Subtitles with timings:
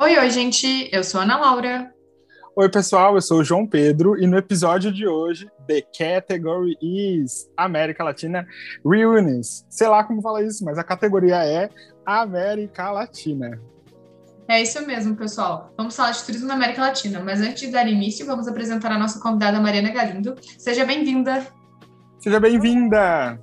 [0.00, 0.88] Oi, oi, gente.
[0.90, 1.94] Eu sou a Ana Laura.
[2.56, 7.48] Oi, pessoal, eu sou o João Pedro e no episódio de hoje, The Category is
[7.56, 8.44] América Latina
[8.84, 9.64] Reunions.
[9.70, 11.70] Sei lá como fala isso, mas a categoria é
[12.04, 13.60] América Latina.
[14.48, 15.72] É isso mesmo, pessoal.
[15.76, 18.98] Vamos falar de turismo na América Latina, mas antes de dar início, vamos apresentar a
[18.98, 20.34] nossa convidada Mariana Galindo.
[20.58, 21.46] Seja bem-vinda.
[22.20, 23.40] Seja bem-vinda.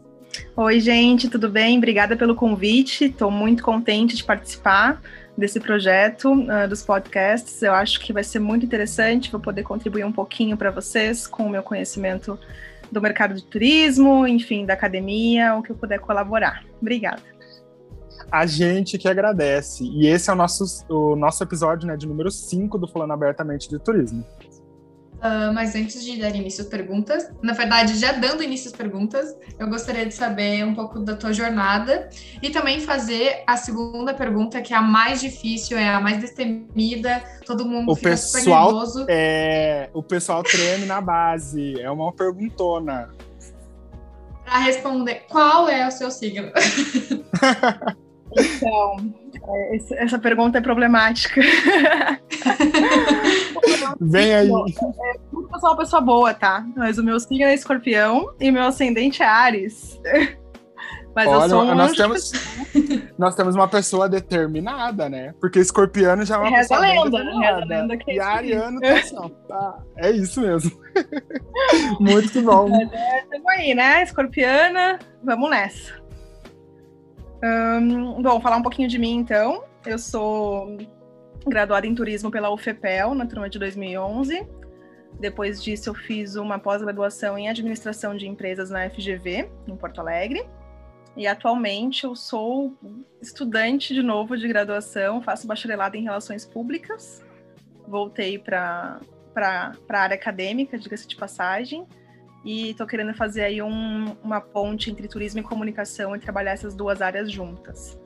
[0.55, 1.79] Oi, gente, tudo bem?
[1.79, 3.05] Obrigada pelo convite.
[3.05, 5.01] Estou muito contente de participar
[5.35, 7.63] desse projeto uh, dos podcasts.
[7.63, 11.47] Eu acho que vai ser muito interessante, vou poder contribuir um pouquinho para vocês com
[11.47, 12.37] o meu conhecimento
[12.91, 16.63] do mercado de turismo, enfim, da academia, o que eu puder colaborar.
[16.79, 17.23] Obrigada.
[18.31, 19.85] A gente que agradece.
[19.85, 23.67] E esse é o nosso, o nosso episódio né, de número 5 do Falando Abertamente
[23.69, 24.23] de Turismo.
[25.17, 29.35] Uh, mas antes de dar início às perguntas, na verdade, já dando início às perguntas,
[29.57, 32.07] eu gostaria de saber um pouco da tua jornada
[32.41, 37.23] e também fazer a segunda pergunta, que é a mais difícil, é a mais destemida,
[37.47, 39.05] todo mundo o fica pessoal, super nervoso.
[39.09, 43.09] É, o pessoal treme na base, é uma perguntona.
[44.45, 46.51] Para responder, qual é o seu signo?
[48.35, 49.13] Então,
[49.47, 51.41] é, essa pergunta é problemática.
[53.99, 54.49] Vem aí.
[55.57, 56.65] É, eu sou uma pessoa boa, tá?
[56.75, 59.99] Mas o meu signo é escorpião e meu ascendente é Ares.
[61.15, 62.31] Mas Olha, eu sou um nós temos,
[63.17, 65.33] nós temos uma pessoa determinada, né?
[65.41, 67.59] Porque escorpiano já é uma Reza pessoa lenda, determinada.
[67.61, 70.79] reza lenda que é E ariano tá assim, ó, tá, é isso mesmo.
[71.99, 72.69] Muito bom.
[72.69, 74.03] Tamo aí, né?
[74.03, 75.93] Escorpiana, vamos nessa.
[77.43, 79.63] Hum, bom, falar um pouquinho de mim então.
[79.87, 80.77] Eu sou
[81.47, 84.45] graduada em turismo pela UFPEL, na turma de 2011.
[85.19, 90.47] Depois disso, eu fiz uma pós-graduação em administração de empresas na FGV, em Porto Alegre.
[91.15, 92.77] E atualmente eu sou
[93.19, 97.25] estudante de novo de graduação, faço bacharelado em relações públicas.
[97.87, 98.99] Voltei para
[99.35, 101.87] a área acadêmica, diga-se de passagem,
[102.45, 106.75] e estou querendo fazer aí um, uma ponte entre turismo e comunicação e trabalhar essas
[106.75, 107.99] duas áreas juntas.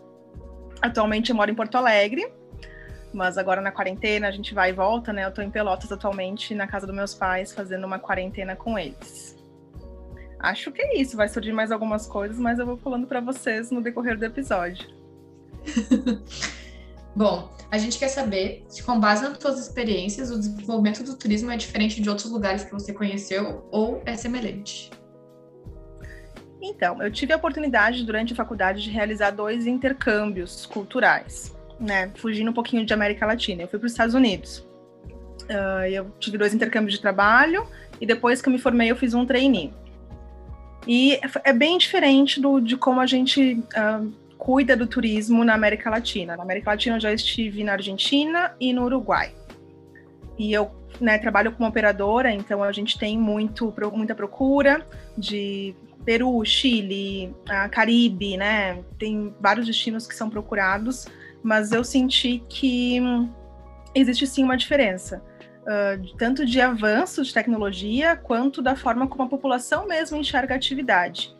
[0.81, 2.31] Atualmente eu moro em Porto Alegre,
[3.13, 5.25] mas agora na quarentena a gente vai e volta, né?
[5.25, 9.37] Eu estou em Pelotas atualmente, na casa dos meus pais, fazendo uma quarentena com eles.
[10.39, 13.69] Acho que é isso, vai surgir mais algumas coisas, mas eu vou falando para vocês
[13.69, 14.89] no decorrer do episódio.
[17.15, 21.51] Bom, a gente quer saber se, com base nas suas experiências, o desenvolvimento do turismo
[21.51, 24.89] é diferente de outros lugares que você conheceu ou é semelhante.
[26.61, 32.11] Então, eu tive a oportunidade durante a faculdade de realizar dois intercâmbios culturais, né?
[32.15, 33.63] Fugindo um pouquinho de América Latina.
[33.63, 34.59] Eu fui para os Estados Unidos.
[35.49, 37.67] Uh, eu tive dois intercâmbios de trabalho
[37.99, 39.73] e depois que eu me formei, eu fiz um trainee.
[40.87, 45.89] E é bem diferente do, de como a gente uh, cuida do turismo na América
[45.89, 46.37] Latina.
[46.37, 49.33] Na América Latina eu já estive na Argentina e no Uruguai.
[50.37, 54.85] E eu né, trabalho como operadora, então a gente tem muito, muita procura
[55.17, 55.75] de
[56.05, 57.35] Peru, Chile,
[57.71, 58.83] Caribe, né?
[58.97, 61.07] Tem vários destinos que são procurados,
[61.43, 62.99] mas eu senti que
[63.93, 65.23] existe sim uma diferença.
[65.61, 70.57] Uh, tanto de avanço de tecnologia quanto da forma como a população mesmo enxerga a
[70.57, 71.35] atividade.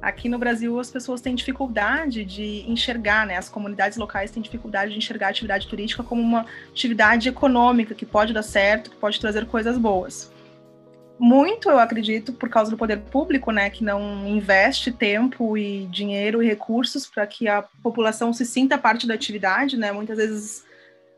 [0.00, 3.36] Aqui no Brasil, as pessoas têm dificuldade de enxergar, né?
[3.36, 8.06] As comunidades locais têm dificuldade de enxergar a atividade turística como uma atividade econômica que
[8.06, 10.32] pode dar certo, que pode trazer coisas boas.
[11.22, 16.42] Muito, eu acredito, por causa do poder público, né, que não investe tempo e dinheiro
[16.42, 19.92] e recursos para que a população se sinta parte da atividade, né?
[19.92, 20.64] Muitas vezes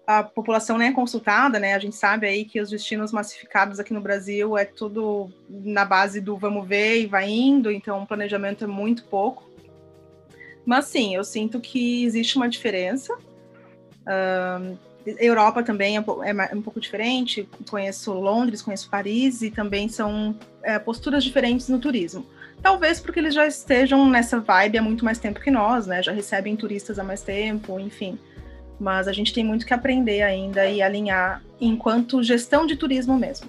[0.04, 1.74] a população nem é consultada, né?
[1.74, 6.20] A gente sabe aí que os destinos massificados aqui no Brasil é tudo na base
[6.20, 9.48] do vamos ver e vai indo, então o planejamento é muito pouco.
[10.66, 13.14] Mas sim, eu sinto que existe uma diferença.
[14.02, 14.76] Uh,
[15.18, 17.48] Europa também é, é, um pouco diferente.
[17.68, 22.26] Conheço Londres, conheço Paris e também são é, posturas diferentes no turismo.
[22.62, 26.02] Talvez porque eles já estejam nessa vibe há muito mais tempo que nós, né?
[26.02, 28.18] Já recebem turistas há mais tempo, enfim
[28.82, 33.48] mas a gente tem muito que aprender ainda e alinhar enquanto gestão de turismo mesmo.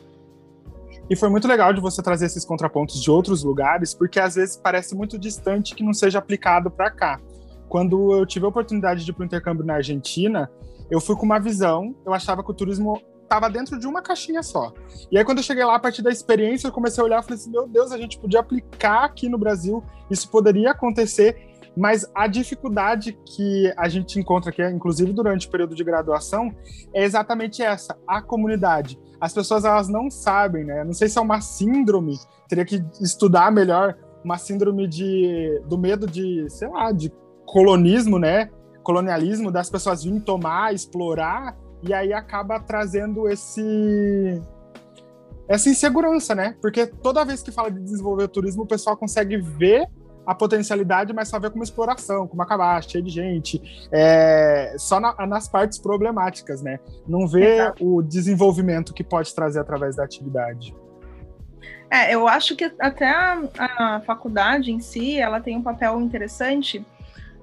[1.10, 4.56] E foi muito legal de você trazer esses contrapontos de outros lugares, porque às vezes
[4.56, 7.20] parece muito distante que não seja aplicado para cá.
[7.68, 10.50] Quando eu tive a oportunidade de ir para o intercâmbio na Argentina,
[10.94, 14.44] eu fui com uma visão, eu achava que o turismo estava dentro de uma caixinha
[14.44, 14.72] só.
[15.12, 17.24] E aí, quando eu cheguei lá, a partir da experiência, eu comecei a olhar e
[17.24, 21.52] falei assim: meu Deus, a gente podia aplicar aqui no Brasil, isso poderia acontecer.
[21.76, 26.56] Mas a dificuldade que a gente encontra aqui, inclusive durante o período de graduação,
[26.94, 29.00] é exatamente essa: a comunidade.
[29.20, 30.84] As pessoas elas não sabem, né?
[30.84, 36.06] Não sei se é uma síndrome, teria que estudar melhor uma síndrome de, do medo
[36.06, 37.12] de, sei lá, de
[37.48, 38.52] colonismo, né?
[38.84, 44.42] Colonialismo, das pessoas virem tomar, explorar, e aí acaba trazendo esse
[45.48, 46.56] essa insegurança, né?
[46.62, 49.88] Porque toda vez que fala de desenvolver o turismo, o pessoal consegue ver
[50.26, 55.28] a potencialidade, mas só vê como exploração, como acabar cheio de gente, é, só na,
[55.28, 56.80] nas partes problemáticas, né?
[57.06, 57.86] Não vê Exato.
[57.86, 60.74] o desenvolvimento que pode trazer através da atividade.
[61.90, 66.84] É, eu acho que até a, a, faculdade em si, ela tem um papel interessante.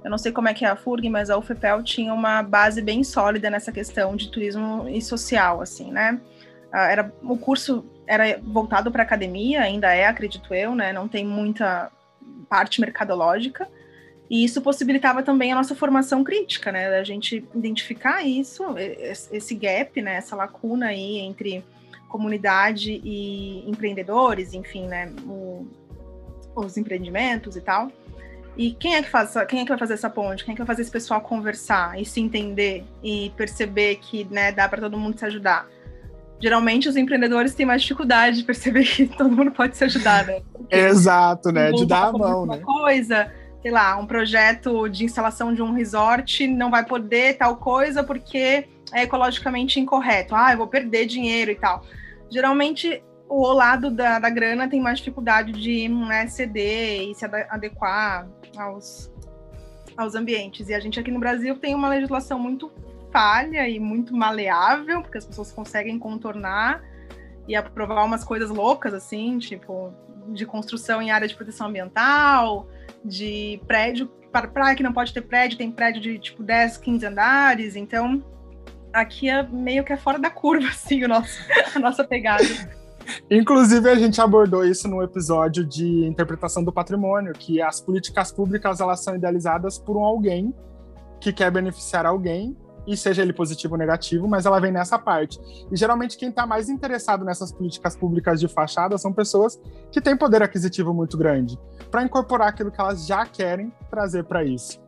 [0.02, 2.81] Eu não sei como é que é a FURG, mas a UFPEL tinha uma base
[2.81, 6.20] bem sólida nessa questão de turismo e social, assim, né?
[6.73, 10.93] Ah, era o curso era voltado para academia, ainda é, acredito eu, né?
[10.93, 11.91] Não tem muita
[12.49, 13.69] parte mercadológica.
[14.29, 16.87] E isso possibilitava também a nossa formação crítica, né?
[16.99, 20.14] A gente identificar isso, esse gap, né?
[20.14, 21.64] Essa lacuna aí entre
[22.08, 25.12] comunidade e empreendedores, enfim, né?
[25.25, 25.67] O,
[26.55, 27.91] os empreendimentos e tal.
[28.56, 30.44] E quem é que faz, quem é que vai fazer essa ponte?
[30.44, 34.52] Quem é que vai fazer esse pessoal conversar e se entender e perceber que, né,
[34.52, 35.67] dá para todo mundo se ajudar?
[36.41, 40.41] geralmente os empreendedores têm mais dificuldade de perceber que todo mundo pode se ajudar, né?
[40.70, 41.70] Exato, né?
[41.70, 42.58] De dar a mão, né?
[42.64, 43.31] coisa,
[43.61, 48.67] sei lá, um projeto de instalação de um resort não vai poder tal coisa porque
[48.93, 50.35] é ecologicamente incorreto.
[50.35, 51.85] Ah, eu vou perder dinheiro e tal.
[52.31, 58.29] Geralmente o lado da, da grana tem mais dificuldade de né, ceder e se adequar
[58.56, 59.09] aos,
[59.97, 60.69] aos ambientes.
[60.69, 62.73] E a gente aqui no Brasil tem uma legislação muito
[63.12, 66.82] falha e muito maleável, porque as pessoas conseguem contornar
[67.47, 69.94] e aprovar umas coisas loucas, assim, tipo,
[70.29, 72.69] de construção em área de proteção ambiental,
[73.05, 77.06] de prédio, para praia que não pode ter prédio, tem prédio de tipo 10, 15
[77.06, 78.25] andares, então
[78.93, 81.41] aqui é meio que é fora da curva, assim, o nosso,
[81.77, 82.80] a nossa pegada.
[83.31, 88.81] Inclusive, a gente abordou isso no episódio de interpretação do patrimônio, que as políticas públicas
[88.81, 90.55] elas são idealizadas por um alguém
[91.20, 92.56] que quer beneficiar alguém
[92.87, 95.38] e seja ele positivo ou negativo, mas ela vem nessa parte.
[95.70, 99.61] E geralmente quem está mais interessado nessas políticas públicas de fachada são pessoas
[99.93, 101.58] que têm poder aquisitivo muito grande,
[101.91, 104.81] para incorporar aquilo que elas já querem trazer para isso.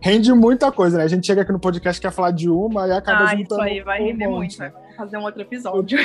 [0.00, 1.04] Rende muita coisa, né?
[1.04, 3.62] A gente chega aqui no podcast quer falar de uma e acaba ah, juntando.
[3.62, 4.72] Isso aí vai render um muito, né?
[4.98, 5.96] Fazer um outro episódio.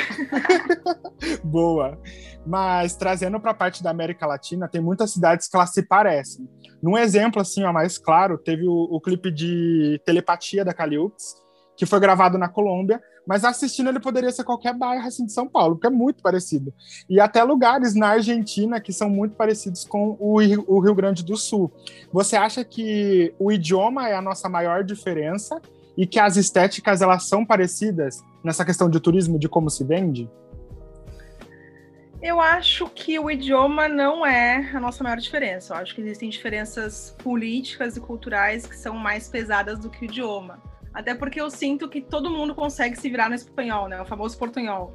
[1.42, 1.98] Boa.
[2.46, 6.48] Mas trazendo para a parte da América Latina, tem muitas cidades que elas se parecem.
[6.80, 11.34] Num exemplo assim, ó, mais claro, teve o, o clipe de Telepatia da Caliux,
[11.76, 15.48] que foi gravado na Colômbia, mas assistindo ele poderia ser qualquer bairro assim de São
[15.48, 16.72] Paulo, porque é muito parecido.
[17.10, 20.38] E até lugares na Argentina que são muito parecidos com o,
[20.68, 21.72] o Rio Grande do Sul.
[22.12, 25.60] Você acha que o idioma é a nossa maior diferença
[25.96, 30.30] e que as estéticas elas são parecidas nessa questão de turismo, de como se vende?
[32.22, 35.74] Eu acho que o idioma não é a nossa maior diferença.
[35.74, 40.04] Eu acho que existem diferenças políticas e culturais que são mais pesadas do que o
[40.04, 40.62] idioma.
[40.92, 44.00] Até porque eu sinto que todo mundo consegue se virar no espanhol, né?
[44.00, 44.94] O famoso portunhol.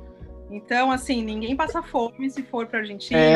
[0.50, 3.19] Então, assim, ninguém passa fome se for para Argentina.
[3.19, 3.36] É.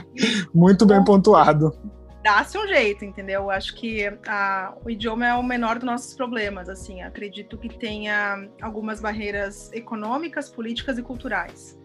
[0.52, 1.72] Muito bem pontuado.
[2.22, 3.42] Dá-se um jeito, entendeu?
[3.42, 7.02] Eu acho que a, o idioma é o menor dos nossos problemas, assim.
[7.02, 11.80] Acredito que tenha algumas barreiras econômicas, políticas e culturais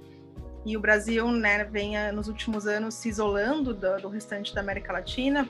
[0.65, 4.91] e o Brasil né, venha nos últimos anos se isolando do, do, restante da América
[4.91, 5.47] Latina,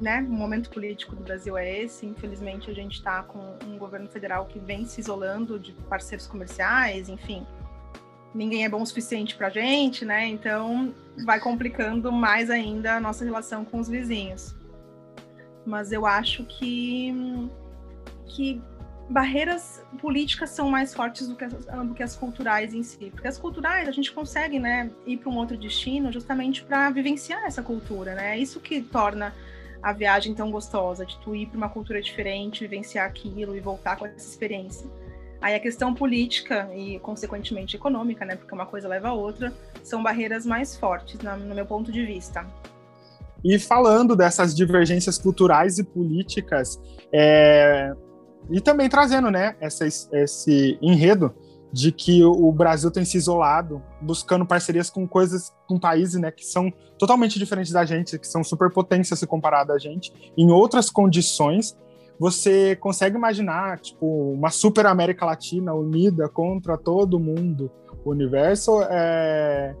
[0.00, 0.26] né?
[0.28, 2.04] O momento político do Brasil é esse.
[2.04, 7.08] Infelizmente, a gente está com um governo federal que vem se isolando de parceiros comerciais,
[7.08, 7.46] enfim.
[8.34, 10.26] Ninguém é bom o suficiente para a gente, né?
[10.26, 10.94] Então,
[11.24, 14.54] vai complicando mais ainda a nossa relação com os vizinhos.
[15.66, 17.12] Mas eu acho que
[18.26, 18.62] que
[19.08, 23.10] barreiras políticas são mais fortes do que, as, do que as culturais em si.
[23.10, 27.44] Porque as culturais a gente consegue né, ir para um outro destino justamente para vivenciar
[27.44, 28.14] essa cultura.
[28.14, 28.36] Né?
[28.36, 29.34] É isso que torna
[29.82, 33.96] a viagem tão gostosa, de tu ir para uma cultura diferente, vivenciar aquilo e voltar
[33.96, 34.88] com essa experiência.
[35.40, 40.02] Aí a questão política e, consequentemente, econômica, né, porque uma coisa leva a outra, são
[40.02, 42.46] barreiras mais fortes, no meu ponto de vista.
[43.42, 46.78] E falando dessas divergências culturais e políticas,
[47.12, 47.92] é,
[48.50, 51.34] e também trazendo, né, essa, esse enredo
[51.72, 56.44] de que o Brasil tem se isolado, buscando parcerias com coisas, com países, né, que
[56.44, 61.76] são totalmente diferentes da gente, que são superpotências se comparado a gente, em outras condições.
[62.20, 67.72] Você consegue imaginar, tipo, uma super América Latina unida contra todo mundo,
[68.04, 69.74] o universo é,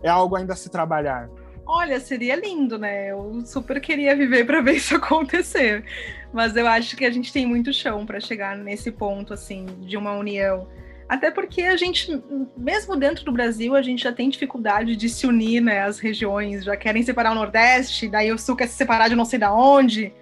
[0.00, 1.28] é algo ainda a se trabalhar.
[1.66, 3.10] Olha, seria lindo, né?
[3.10, 5.84] Eu super queria viver para ver isso acontecer.
[6.32, 9.96] Mas eu acho que a gente tem muito chão para chegar nesse ponto, assim, de
[9.96, 10.68] uma união.
[11.08, 12.22] Até porque a gente,
[12.56, 15.82] mesmo dentro do Brasil, a gente já tem dificuldade de se unir, né?
[15.82, 19.24] As regiões já querem separar o Nordeste, daí o Sul quer se separar de não
[19.24, 20.12] sei da onde.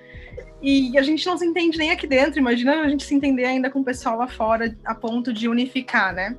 [0.61, 2.39] E a gente não se entende nem aqui dentro.
[2.39, 6.13] Imagina a gente se entender ainda com o pessoal lá fora a ponto de unificar,
[6.13, 6.37] né?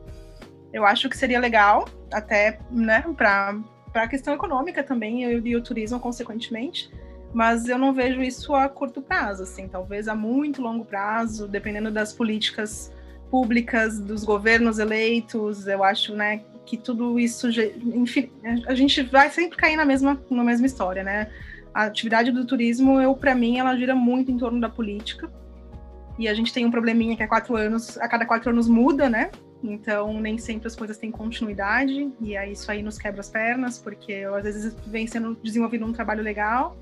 [0.74, 3.56] Eu acho que seria legal, até, né, para
[3.94, 6.92] a questão econômica também e, e o turismo, consequentemente
[7.34, 11.92] mas eu não vejo isso a curto prazo, assim, talvez a muito longo prazo, dependendo
[11.92, 12.92] das políticas
[13.30, 17.48] públicas, dos governos eleitos, eu acho, né, que tudo isso,
[17.94, 18.32] enfim,
[18.68, 21.30] a gente vai sempre cair na mesma, na mesma história, né?
[21.74, 25.30] A atividade do turismo, eu para mim, ela gira muito em torno da política.
[26.18, 29.10] E a gente tem um probleminha que a quatro anos, a cada quatro anos muda,
[29.10, 29.32] né?
[29.64, 33.78] Então nem sempre as coisas têm continuidade e aí isso aí nos quebra as pernas,
[33.78, 36.78] porque às vezes vem sendo desenvolvido um trabalho legal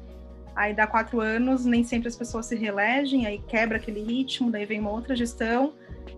[0.58, 4.66] aí dá quatro anos, nem sempre as pessoas se reelegem, aí quebra aquele ritmo, daí
[4.66, 5.74] vem uma outra gestão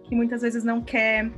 [0.05, 1.29] que muitas vezes não quer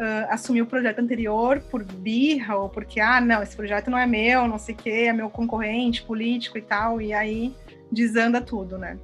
[0.00, 4.06] uh, assumir o projeto anterior por birra ou porque, ah, não, esse projeto não é
[4.06, 7.54] meu, não sei o quê, é meu concorrente político e tal, e aí
[7.92, 8.98] desanda tudo, né?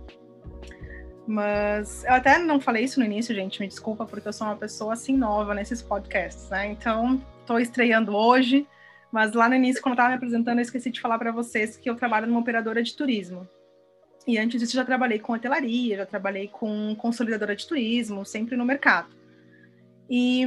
[1.26, 4.56] Mas eu até não falei isso no início, gente, me desculpa, porque eu sou uma
[4.56, 6.68] pessoa assim nova nesses podcasts, né?
[6.68, 8.66] Então, estou estreando hoje,
[9.10, 11.76] mas lá no início, quando eu estava me apresentando, eu esqueci de falar para vocês
[11.76, 13.46] que eu trabalho numa operadora de turismo.
[14.26, 18.64] E antes disso, já trabalhei com hotelaria, já trabalhei com consolidadora de turismo, sempre no
[18.64, 19.15] mercado.
[20.08, 20.44] E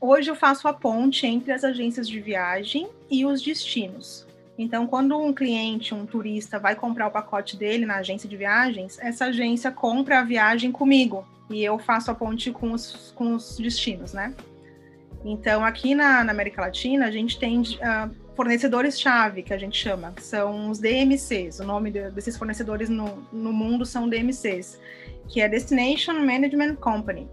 [0.00, 4.26] hoje eu faço a ponte entre as agências de viagem e os destinos.
[4.58, 8.98] Então, quando um cliente, um turista, vai comprar o pacote dele na agência de viagens,
[9.00, 13.56] essa agência compra a viagem comigo e eu faço a ponte com os, com os
[13.56, 14.34] destinos, né?
[15.24, 20.12] Então, aqui na, na América Latina, a gente tem uh, fornecedores-chave, que a gente chama,
[20.12, 21.60] que são os DMCs.
[21.60, 24.78] O nome de, desses fornecedores no, no mundo são DMCs,
[25.28, 27.28] que é Destination Management Company.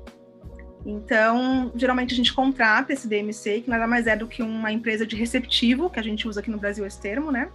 [0.85, 5.05] Então, geralmente a gente contrata esse DMC, que nada mais é do que uma empresa
[5.05, 7.49] de receptivo, que a gente usa aqui no Brasil esse termo, né?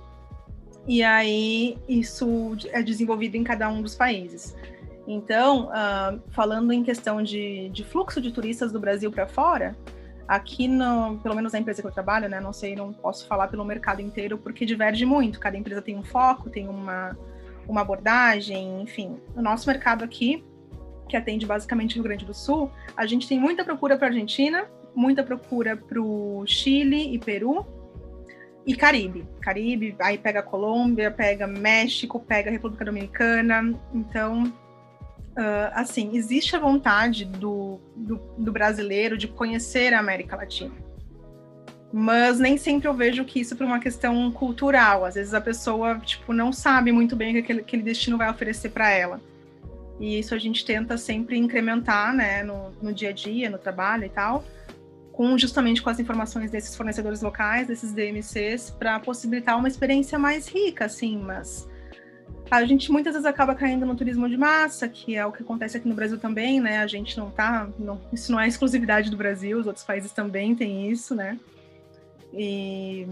[0.86, 4.56] E aí isso é desenvolvido em cada um dos países.
[5.06, 9.76] Então, uh, falando em questão de, de fluxo de turistas do Brasil para fora,
[10.30, 12.38] Aqui, no, pelo menos na empresa que eu trabalho, né?
[12.38, 15.40] Não sei, não posso falar pelo mercado inteiro, porque diverge muito.
[15.40, 17.18] Cada empresa tem um foco, tem uma,
[17.66, 19.18] uma abordagem, enfim.
[19.34, 20.44] O nosso mercado aqui,
[21.10, 24.10] que atende basicamente o Rio Grande do Sul, a gente tem muita procura para a
[24.10, 27.66] Argentina, muita procura para o Chile e Peru,
[28.66, 29.26] e Caribe.
[29.40, 33.74] Caribe, aí pega Colômbia, pega México, pega República Dominicana.
[33.92, 40.74] Então, uh, assim, existe a vontade do, do, do, brasileiro de conhecer a América Latina.
[41.92, 45.04] Mas nem sempre eu vejo que isso é por uma questão cultural.
[45.04, 48.30] Às vezes a pessoa, tipo, não sabe muito bem o que aquele, aquele destino vai
[48.30, 49.20] oferecer para ela.
[50.00, 54.04] E isso a gente tenta sempre incrementar, né, no, no dia a dia, no trabalho
[54.04, 54.42] e tal,
[55.12, 60.48] com justamente com as informações desses fornecedores locais, desses DMCs, para possibilitar uma experiência mais
[60.48, 61.68] rica, assim, mas
[62.50, 65.76] a gente muitas vezes acaba caindo no turismo de massa, que é o que acontece
[65.76, 66.78] aqui no Brasil também, né?
[66.78, 67.68] A gente não tá.
[67.78, 71.38] Não, isso não é exclusividade do Brasil, os outros países também têm isso, né?
[72.32, 73.06] E,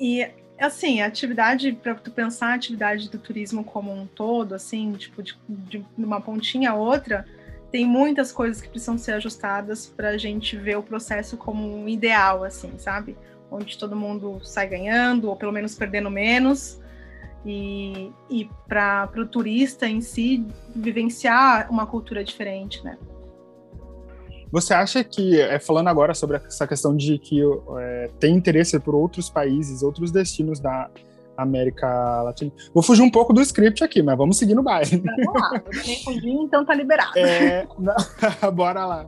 [0.00, 0.26] e
[0.62, 5.22] assim, a atividade, para tu pensar a atividade do turismo como um todo, assim, tipo,
[5.22, 7.26] de, de uma pontinha a outra,
[7.70, 11.88] tem muitas coisas que precisam ser ajustadas para a gente ver o processo como um
[11.88, 13.16] ideal, assim, sabe?
[13.50, 16.80] Onde todo mundo sai ganhando, ou pelo menos perdendo menos,
[17.44, 22.96] e, e para o turista em si vivenciar uma cultura diferente, né?
[24.52, 27.40] Você acha que, é, falando agora sobre essa questão de que
[27.78, 30.90] é, tem interesse por outros países, outros destinos da
[31.34, 31.88] América
[32.22, 32.52] Latina?
[32.74, 35.02] Vou fugir um pouco do script aqui, mas vamos seguir no baile.
[35.24, 37.18] Vamos lá, eu nem fugir, então tá liberado.
[37.18, 37.66] É,
[38.52, 39.06] bora lá.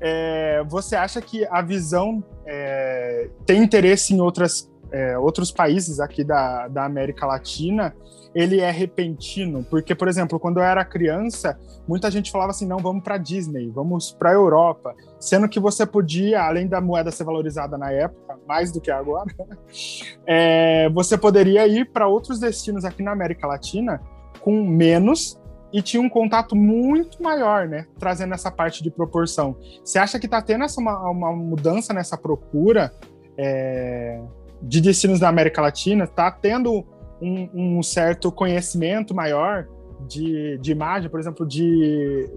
[0.00, 6.22] É, você acha que a visão é, tem interesse em outras é, outros países aqui
[6.22, 7.94] da, da América Latina,
[8.34, 12.78] ele é repentino, porque, por exemplo, quando eu era criança, muita gente falava assim, não,
[12.78, 17.24] vamos para Disney, vamos para a Europa, sendo que você podia, além da moeda ser
[17.24, 19.32] valorizada na época, mais do que agora,
[20.26, 24.02] é, você poderia ir para outros destinos aqui na América Latina
[24.40, 25.40] com menos
[25.72, 27.86] e tinha um contato muito maior, né?
[27.98, 29.56] Trazendo essa parte de proporção.
[29.84, 32.92] Você acha que está tendo essa, uma, uma, mudança nessa procura?
[33.36, 34.20] É,
[34.62, 36.84] de destinos da América Latina está tendo
[37.20, 39.66] um, um, certo conhecimento maior
[40.06, 42.30] de, de imagem, por exemplo, de,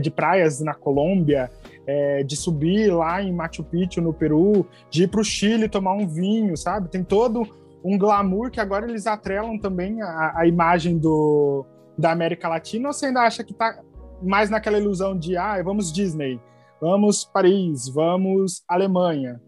[0.00, 1.50] de praias na Colômbia,
[1.86, 5.94] é, de subir lá em Machu Picchu, no Peru, de ir para o Chile tomar
[5.94, 6.88] um vinho, sabe?
[6.88, 7.42] Tem todo
[7.84, 11.66] um glamour que agora eles atrelam também a, a imagem do,
[11.98, 13.80] da América Latina, ou você ainda acha que está
[14.22, 16.40] mais naquela ilusão de, ah, vamos Disney?
[16.82, 19.40] vamos Paris, vamos Alemanha.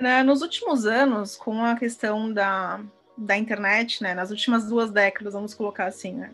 [0.00, 2.80] Né, nos últimos anos, com a questão da,
[3.16, 6.30] da internet, né, nas últimas duas décadas, vamos colocar assim, né,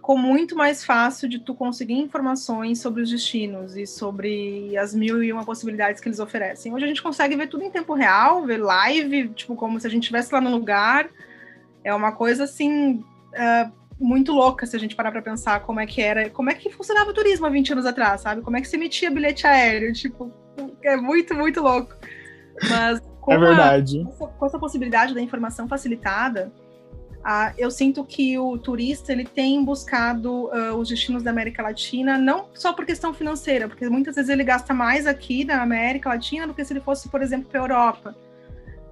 [0.00, 5.22] ficou muito mais fácil de tu conseguir informações sobre os destinos e sobre as mil
[5.22, 6.72] e uma possibilidades que eles oferecem.
[6.72, 9.90] Hoje a gente consegue ver tudo em tempo real, ver live, tipo, como se a
[9.90, 11.08] gente estivesse lá no lugar.
[11.84, 15.86] É uma coisa, assim, uh, muito louca se a gente parar para pensar como é
[15.86, 18.40] que era, como é que funcionava o turismo há 20 anos atrás, sabe?
[18.40, 20.32] Como é que se emitia bilhete aéreo, tipo,
[20.82, 21.94] é muito, muito louco.
[22.68, 24.00] Mas com, é verdade.
[24.00, 26.52] A, com, essa, possibilidade da informação facilitada,
[27.20, 32.16] Uh, eu sinto que o turista ele tem buscado uh, os destinos da América Latina
[32.16, 36.46] não só por questão financeira, porque muitas vezes ele gasta mais aqui na América Latina
[36.46, 38.16] do que se ele fosse, por exemplo, para a Europa.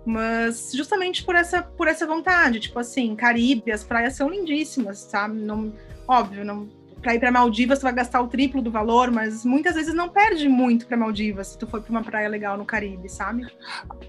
[0.04, 5.40] Mas justamente por essa por essa vontade, tipo assim, Caribe, as praias são lindíssimas, sabe?
[5.40, 5.72] Não,
[6.06, 6.68] óbvio, não
[7.00, 10.08] para ir para Maldivas, tu vai gastar o triplo do valor, mas muitas vezes não
[10.08, 13.46] perde muito para Maldivas se tu for para uma praia legal no Caribe, sabe?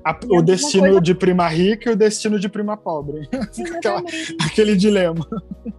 [0.03, 1.01] A, o destino coisa...
[1.01, 3.29] de prima rica e o destino de prima pobre.
[3.75, 4.03] Aquela,
[4.45, 5.25] aquele dilema.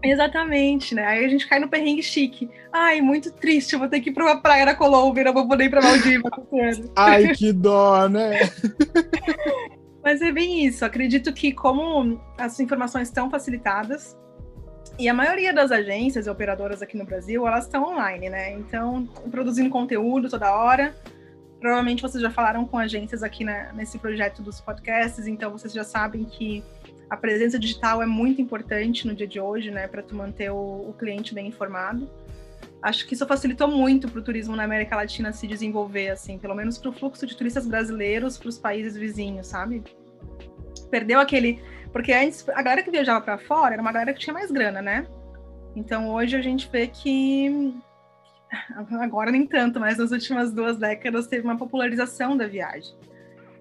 [0.02, 1.04] Exatamente, né?
[1.04, 2.48] Aí a gente cai no perrengue chique.
[2.72, 5.48] Ai, muito triste, eu vou ter que ir para uma praia na Colômbia, não vou
[5.48, 6.30] poder ir para Maldivas.
[6.96, 8.40] Ai, que dó, né?
[10.02, 10.84] Mas é bem isso.
[10.84, 14.16] Acredito que como as informações estão facilitadas,
[15.00, 18.52] e a maioria das agências e operadoras aqui no Brasil, elas estão online, né?
[18.52, 20.94] Então, produzindo conteúdo toda hora.
[21.58, 25.84] Provavelmente vocês já falaram com agências aqui na, nesse projeto dos podcasts, então vocês já
[25.84, 26.62] sabem que
[27.08, 29.88] a presença digital é muito importante no dia de hoje, né?
[29.88, 32.06] Para tu manter o, o cliente bem informado.
[32.82, 36.54] Acho que isso facilitou muito para o turismo na América Latina se desenvolver, assim, pelo
[36.54, 39.82] menos para o fluxo de turistas brasileiros para os países vizinhos, sabe?
[40.90, 41.58] Perdeu aquele
[41.92, 44.80] porque antes, a galera que viajava para fora era uma galera que tinha mais grana,
[44.80, 45.06] né?
[45.74, 47.74] Então hoje a gente vê que
[49.00, 52.94] agora nem tanto, mas nas últimas duas décadas teve uma popularização da viagem.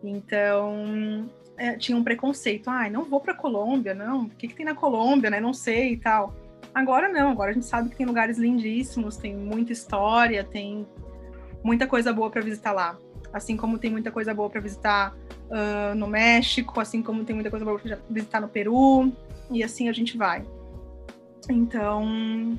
[0.04, 4.24] Então é, tinha um preconceito, ai, ah, não vou para Colômbia, não.
[4.24, 5.40] O que, que tem na Colômbia, né?
[5.40, 6.34] Não sei e tal.
[6.74, 10.88] Agora não, agora a gente sabe que tem lugares lindíssimos, tem muita história, tem
[11.64, 12.98] muita coisa boa para visitar lá.
[13.34, 15.16] Assim como tem muita coisa boa para visitar
[15.50, 19.12] uh, no México, assim como tem muita coisa para visitar no Peru,
[19.52, 20.44] e assim a gente vai.
[21.50, 22.58] Então,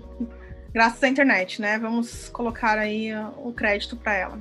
[0.72, 1.78] graças à internet, né?
[1.78, 4.38] Vamos colocar aí o crédito para ela.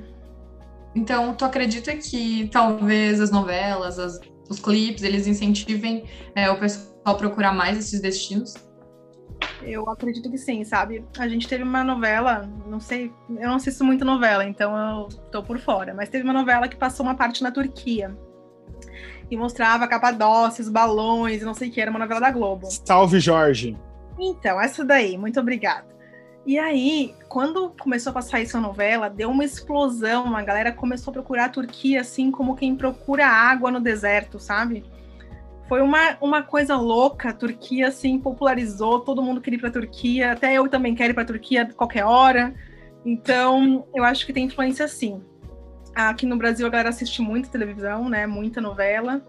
[0.94, 6.90] Então, tu acredita que talvez as novelas, as, os clipes, eles incentivem é, o pessoal
[7.04, 8.54] a procurar mais esses destinos?
[9.62, 11.04] Eu acredito que sim, sabe?
[11.16, 15.42] A gente teve uma novela, não sei, eu não assisto muito novela, então eu tô
[15.42, 18.14] por fora, mas teve uma novela que passou uma parte na Turquia
[19.30, 22.66] e mostrava Capadócia, os balões, não sei o que, era uma novela da Globo.
[22.84, 23.76] Salve, Jorge!
[24.18, 25.88] Então, essa daí, muito obrigada.
[26.46, 31.14] E aí, quando começou a passar essa novela, deu uma explosão, a galera começou a
[31.14, 34.84] procurar a Turquia assim como quem procura água no deserto, sabe?
[35.68, 39.72] Foi uma, uma coisa louca, a Turquia assim popularizou, todo mundo queria ir para a
[39.72, 42.54] Turquia, até eu também quero ir para a Turquia a qualquer hora.
[43.04, 45.22] Então, eu acho que tem influência sim.
[45.94, 48.26] Aqui no Brasil a galera assiste muita televisão, né?
[48.26, 49.22] Muita novela.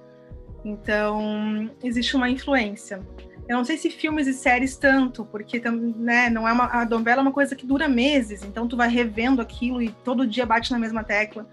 [0.64, 3.02] Então, existe uma influência.
[3.48, 7.22] Eu não sei se filmes e séries tanto, porque né, não é uma, a novela
[7.22, 10.72] é uma coisa que dura meses, então tu vai revendo aquilo e todo dia bate
[10.72, 11.46] na mesma tecla.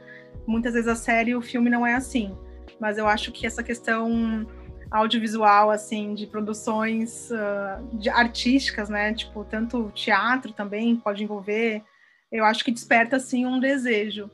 [0.46, 2.36] Muitas vezes a série e o filme não é assim.
[2.78, 4.46] Mas eu acho que essa questão
[4.90, 9.12] audiovisual, assim, de produções uh, de artísticas, né?
[9.12, 11.82] Tipo, tanto teatro também pode envolver.
[12.30, 14.30] Eu acho que desperta, assim, um desejo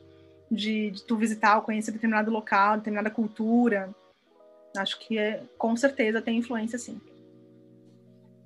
[0.51, 3.89] de, de tu visitar ou conhecer determinado local, determinada cultura.
[4.77, 6.99] Acho que é, com certeza tem influência, sim.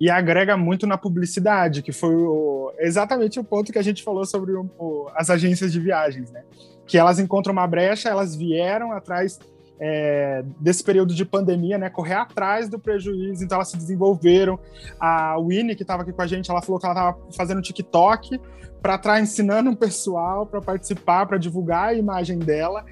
[0.00, 4.24] E agrega muito na publicidade, que foi o, exatamente o ponto que a gente falou
[4.24, 6.42] sobre o, o, as agências de viagens, né?
[6.86, 9.38] Que elas encontram uma brecha, elas vieram atrás
[9.80, 14.58] é, desse período de pandemia, né, correr atrás do prejuízo, então elas se desenvolveram.
[15.00, 18.38] A Winnie, que estava aqui com a gente, ela falou que ela estava fazendo TikTok
[18.82, 22.84] para estar ensinando o pessoal para participar, para divulgar a imagem dela.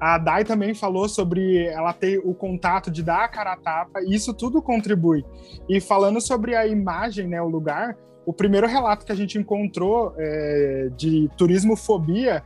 [0.00, 4.00] A Dai também falou sobre ela ter o contato de dar a cara a tapa,
[4.00, 5.22] e isso tudo contribui.
[5.68, 10.14] E falando sobre a imagem, né, o lugar, o primeiro relato que a gente encontrou
[10.16, 12.42] é, de turismofobia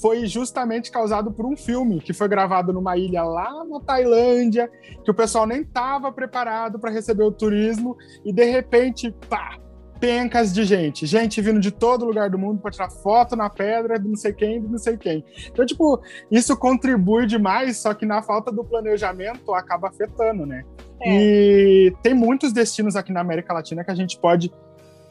[0.00, 4.70] foi justamente causado por um filme que foi gravado numa ilha lá na Tailândia,
[5.04, 9.58] que o pessoal nem estava preparado para receber o turismo e de repente, pá,
[9.98, 13.98] pencas de gente, gente vindo de todo lugar do mundo para tirar foto na pedra
[13.98, 15.24] de não sei quem, de não sei quem.
[15.50, 20.64] Então, tipo, isso contribui demais, só que na falta do planejamento acaba afetando, né?
[21.00, 21.10] É.
[21.10, 24.52] E tem muitos destinos aqui na América Latina que a gente pode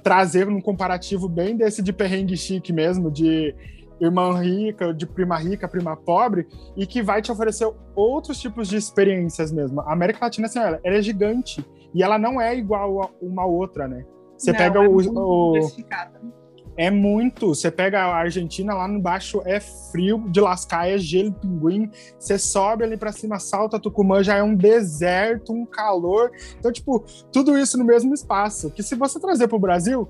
[0.03, 3.53] trazer um comparativo bem desse de perrengue chique mesmo, de
[3.99, 8.77] irmã rica, de prima rica, prima pobre, e que vai te oferecer outros tipos de
[8.77, 9.81] experiências mesmo.
[9.81, 13.45] A América Latina, assim, ela, ela é gigante e ela não é igual a uma
[13.45, 14.05] outra, né?
[14.37, 15.53] Você não, pega é o, o
[16.77, 17.47] é muito.
[17.47, 21.89] Você pega a Argentina lá embaixo, é frio de lascar, é gelo, pinguim.
[22.19, 26.31] Você sobe ali para cima, salta Tucumã, já é um deserto, um calor.
[26.59, 28.69] Então, tipo, tudo isso no mesmo espaço.
[28.69, 30.07] Que se você trazer para o Brasil,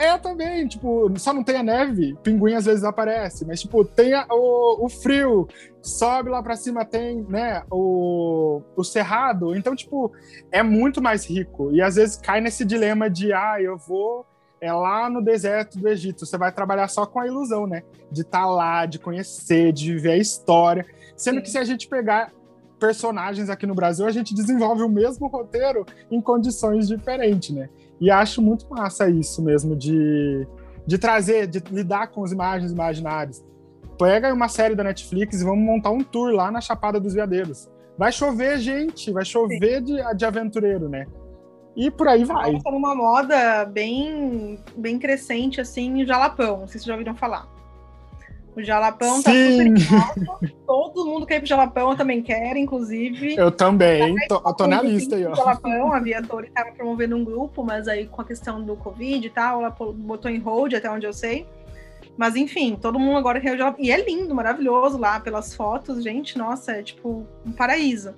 [0.00, 4.14] é também, tipo, só não tem a neve, pinguim às vezes aparece, mas, tipo, tem
[4.14, 5.46] a, o, o frio,
[5.82, 10.10] sobe lá para cima, tem, né, o, o cerrado, então, tipo,
[10.50, 14.26] é muito mais rico, e às vezes cai nesse dilema de, ah, eu vou
[14.60, 16.26] é lá no deserto do Egito.
[16.26, 17.82] Você vai trabalhar só com a ilusão, né?
[18.12, 20.84] De estar tá lá, de conhecer, de viver a história.
[21.16, 21.42] Sendo Sim.
[21.42, 22.30] que se a gente pegar
[22.78, 27.68] personagens aqui no Brasil, a gente desenvolve o mesmo roteiro em condições diferentes, né?
[28.00, 30.46] E acho muito massa isso mesmo, de,
[30.86, 33.44] de trazer, de lidar com as imagens imaginárias.
[33.98, 37.68] Pega uma série da Netflix e vamos montar um tour lá na Chapada dos Veadeiros.
[37.98, 41.06] Vai chover gente, vai chover de, de aventureiro, né?
[41.76, 42.56] E por aí vai.
[42.56, 46.60] Está numa moda bem, bem crescente, assim, jalapão.
[46.60, 47.46] Não sei se vocês já ouviram falar.
[48.56, 49.76] O jalapão tá Sim.
[49.76, 50.54] super alto.
[50.66, 53.36] Todo mundo quer ir pro jalapão, eu também quero, inclusive.
[53.36, 55.34] Eu também, tô, tô na lista aí, ó.
[55.34, 59.30] Jalapão, a Viator estava promovendo um grupo, mas aí com a questão do Covid e
[59.30, 61.46] tal, ela botou em hold, até onde eu sei.
[62.16, 63.84] Mas enfim, todo mundo agora quer o jalapão.
[63.84, 68.14] E é lindo, maravilhoso lá, pelas fotos, gente, nossa, é tipo um paraíso.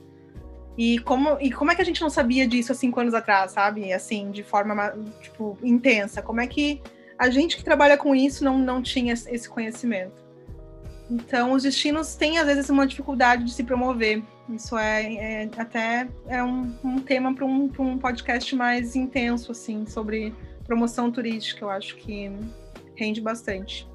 [0.77, 3.53] E como, e como é que a gente não sabia disso há cinco anos atrás,
[3.53, 3.93] sabe?
[3.93, 6.23] Assim, de forma, tipo, intensa.
[6.23, 6.81] Como é que
[7.19, 10.22] a gente que trabalha com isso não, não tinha esse conhecimento?
[11.13, 14.23] Então, os destinos têm, às vezes, uma dificuldade de se promover.
[14.49, 19.85] Isso é, é até é um, um tema para um, um podcast mais intenso, assim,
[19.85, 21.67] sobre promoção turística.
[21.67, 22.33] Eu acho que
[22.95, 23.87] rende bastante.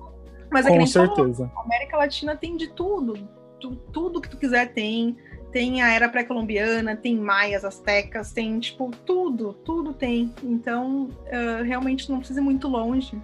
[0.52, 1.48] Mas é Com certeza.
[1.48, 3.28] Falou, a América Latina tem de tudo.
[3.60, 5.18] Tu, tudo que tu quiser tem
[5.52, 10.32] tem a era pré-colombiana, tem maias, astecas, tem, tipo, tudo, tudo tem.
[10.44, 13.20] Então, uh, realmente não precisa ir muito longe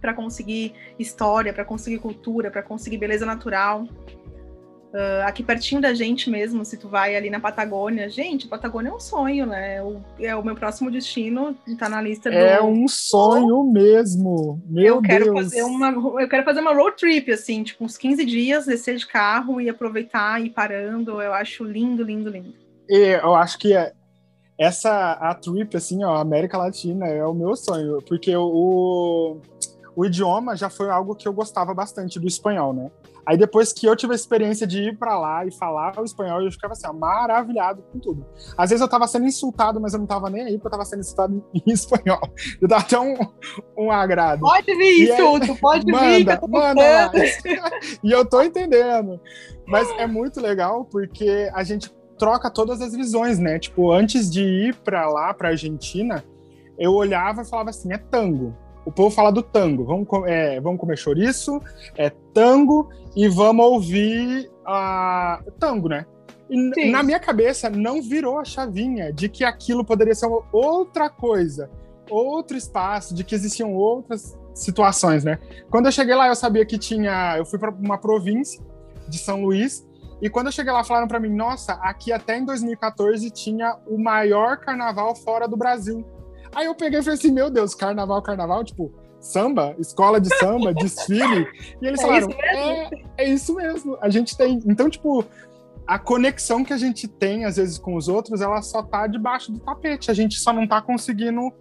[0.00, 3.86] para conseguir história, para conseguir cultura, para conseguir beleza natural.
[4.92, 8.92] Uh, aqui pertinho da gente mesmo, se tu vai ali na Patagônia, gente, Patagônia é
[8.92, 9.80] um sonho, né?
[9.80, 12.36] O, é o meu próximo destino, tá na lista do.
[12.36, 14.60] É um sonho mesmo.
[14.66, 15.36] Meu eu quero Deus.
[15.36, 19.06] fazer uma, eu quero fazer uma road trip, assim, tipo uns 15 dias, descer de
[19.06, 21.22] carro e aproveitar e ir parando.
[21.22, 22.52] Eu acho lindo, lindo, lindo.
[22.88, 23.92] E eu acho que é,
[24.58, 29.38] essa a trip, assim, ó, América Latina é o meu sonho, porque o,
[29.94, 32.90] o idioma já foi algo que eu gostava bastante do espanhol, né?
[33.26, 36.42] Aí depois que eu tive a experiência de ir para lá e falar o espanhol,
[36.42, 38.26] eu ficava assim, ó, maravilhado com tudo.
[38.56, 40.84] Às vezes eu tava sendo insultado, mas eu não tava nem aí, porque eu tava
[40.84, 42.20] sendo insultado em espanhol.
[42.60, 43.14] Eu dava até um,
[43.76, 44.40] um agrado.
[44.40, 46.48] Pode vir e insulto, pode manda, vir.
[46.48, 47.12] Manda lá.
[48.02, 49.20] e eu tô entendendo.
[49.66, 53.58] Mas é muito legal porque a gente troca todas as visões, né?
[53.58, 56.24] Tipo, antes de ir para lá, pra Argentina,
[56.78, 59.84] eu olhava e falava assim, é tango o povo fala do tango.
[59.84, 61.60] Vamos, é, vamos comer chouriço,
[61.96, 66.06] é tango e vamos ouvir a tango, né?
[66.48, 66.90] E Sim.
[66.90, 71.70] na minha cabeça não virou a chavinha de que aquilo poderia ser outra coisa,
[72.10, 75.38] outro espaço, de que existiam outras situações, né?
[75.70, 77.36] Quando eu cheguei lá, eu sabia que tinha.
[77.38, 78.60] Eu fui para uma província
[79.08, 79.86] de São Luís.
[80.20, 83.96] E quando eu cheguei lá, falaram para mim: nossa, aqui até em 2014 tinha o
[83.96, 86.04] maior carnaval fora do Brasil.
[86.54, 90.72] Aí eu peguei e falei assim, meu Deus, carnaval, carnaval, tipo, samba, escola de samba,
[90.74, 91.46] desfile.
[91.80, 93.98] E eles é falaram, isso é, é isso mesmo.
[94.00, 94.58] A gente tem.
[94.66, 95.24] Então, tipo,
[95.86, 99.52] a conexão que a gente tem, às vezes, com os outros, ela só tá debaixo
[99.52, 100.10] do tapete.
[100.10, 101.52] A gente só não tá conseguindo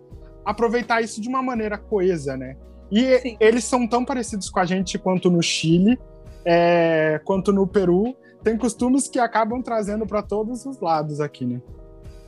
[0.45, 2.55] aproveitar isso de uma maneira coesa, né?
[2.91, 3.37] E Sim.
[3.39, 5.99] eles são tão parecidos com a gente quanto no Chile,
[6.43, 8.15] é, quanto no Peru.
[8.43, 11.61] Tem costumes que acabam trazendo para todos os lados aqui, né?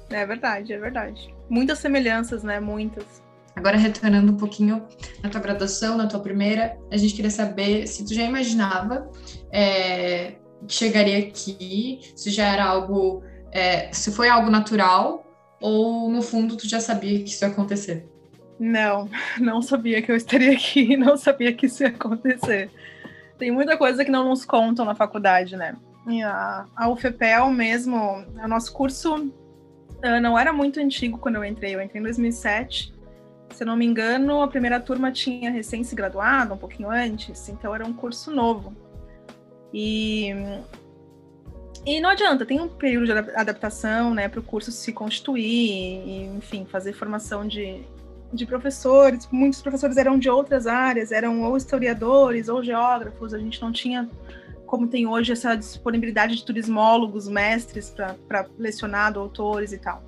[0.10, 1.34] É verdade, é verdade.
[1.52, 2.62] Muitas semelhanças, né?
[2.62, 3.22] Muitas.
[3.54, 4.88] Agora, retornando um pouquinho
[5.22, 9.12] na tua graduação, na tua primeira, a gente queria saber se tu já imaginava
[9.52, 10.36] é,
[10.66, 15.26] que chegaria aqui, se já era algo, é, se foi algo natural
[15.60, 18.10] ou no fundo tu já sabia que isso ia acontecer?
[18.58, 22.72] Não, não sabia que eu estaria aqui, não sabia que isso ia acontecer.
[23.38, 25.76] Tem muita coisa que não nos contam na faculdade, né?
[26.24, 29.30] A, a UFPEL mesmo, o nosso curso
[30.22, 32.94] não era muito antigo quando eu entrei, eu entrei em 2007.
[33.52, 37.50] Se eu não me engano, a primeira turma tinha recém se graduado, um pouquinho antes,
[37.50, 38.74] então era um curso novo.
[39.74, 40.34] E,
[41.86, 46.26] e não adianta, tem um período de adaptação, né, para o curso se constituir, e,
[46.38, 47.82] enfim, fazer formação de,
[48.34, 53.62] de professores, muitos professores eram de outras áreas, eram ou historiadores ou geógrafos, a gente
[53.62, 54.10] não tinha,
[54.72, 57.94] como tem hoje, essa disponibilidade de turismólogos, mestres
[58.26, 60.02] para lecionar, doutores e tal.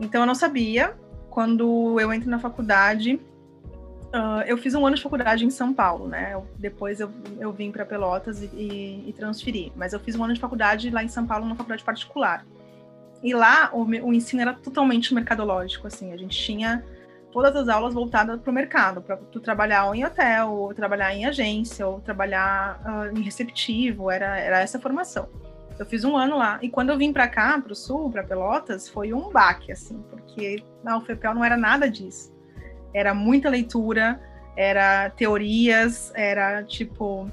[0.00, 0.96] Então eu não sabia.
[1.28, 3.20] Quando eu entro na faculdade,
[4.06, 6.32] uh, eu fiz um ano de faculdade em São Paulo, né?
[6.32, 9.70] Eu, depois eu, eu vim para Pelotas e, e, e, transferi.
[9.76, 12.46] Mas eu fiz um ano de faculdade lá em São Paulo, numa faculdade particular.
[13.22, 16.14] E lá o, o ensino era totalmente mercadológico, assim.
[16.14, 16.82] A gente tinha
[17.36, 21.14] todas as aulas voltadas para o mercado, para tu trabalhar ou em hotel, ou trabalhar
[21.14, 25.28] em agência, ou trabalhar uh, em receptivo, era, era essa formação.
[25.78, 28.24] Eu fiz um ano lá, e quando eu vim para cá, para o sul, para
[28.24, 32.34] Pelotas, foi um baque, assim, porque na UFPEL não era nada disso.
[32.94, 34.18] Era muita leitura,
[34.56, 37.30] era teorias, era, tipo,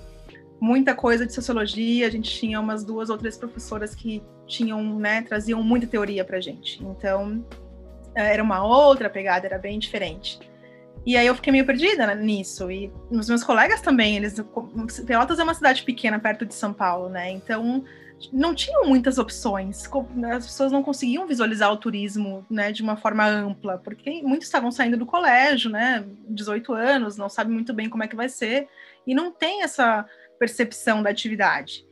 [0.59, 5.21] muita coisa de sociologia, a gente tinha umas duas ou três professoras que tinham, né,
[5.21, 6.83] traziam muita teoria pra gente.
[6.83, 7.41] Então,
[8.15, 10.39] era uma outra pegada, era bem diferente.
[11.05, 12.71] E aí eu fiquei meio perdida nisso.
[12.71, 14.35] E os meus colegas também, eles.
[15.05, 17.29] Pelotas é uma cidade pequena perto de São Paulo, né?
[17.29, 17.83] Então
[18.31, 19.89] não tinham muitas opções.
[20.33, 24.71] As pessoas não conseguiam visualizar o turismo, né, de uma forma ampla, porque muitos estavam
[24.71, 28.67] saindo do colégio, né, 18 anos, não sabem muito bem como é que vai ser
[29.05, 30.05] e não tem essa
[30.39, 31.85] percepção da atividade.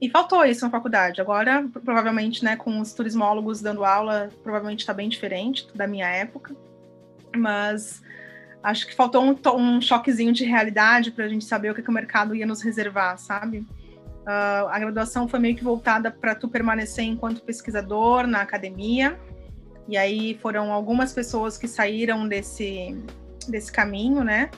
[0.00, 1.20] E faltou isso na faculdade.
[1.20, 6.56] Agora, provavelmente, né, com os turismólogos dando aula, provavelmente está bem diferente da minha época.
[7.36, 8.02] Mas
[8.62, 11.90] acho que faltou um, um choquezinho de realidade para a gente saber o que, que,
[11.90, 13.58] o mercado ia nos reservar, sabe?
[13.58, 19.20] Uh, a graduação foi meio que voltada para tu permanecer enquanto pesquisador na academia.
[19.86, 22.96] E aí foram algumas pessoas que saíram desse,
[23.46, 24.50] desse caminho, né?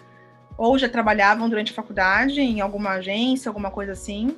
[0.56, 4.36] Ou já trabalhavam durante a faculdade em alguma agência, alguma coisa assim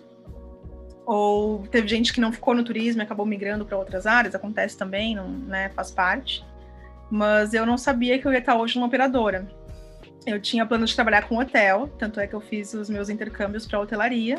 [1.07, 4.77] ou teve gente que não ficou no turismo e acabou migrando para outras áreas, acontece
[4.77, 6.45] também, não, né, faz parte.
[7.11, 9.47] Mas eu não sabia que eu ia estar hoje numa operadora.
[10.27, 13.67] Eu tinha plano de trabalhar com hotel, tanto é que eu fiz os meus intercâmbios
[13.67, 14.39] para hotelaria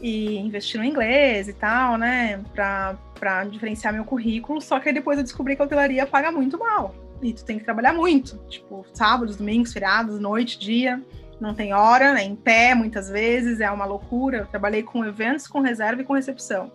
[0.00, 4.60] e investi no inglês e tal, né, para diferenciar meu currículo.
[4.60, 7.58] Só que aí depois eu descobri que a hotelaria paga muito mal e tu tem
[7.58, 11.02] que trabalhar muito, tipo sábados, domingos, feriados, noite, dia
[11.40, 14.38] não tem hora, né, em pé muitas vezes, é uma loucura.
[14.38, 16.70] Eu trabalhei com eventos, com reserva e com recepção.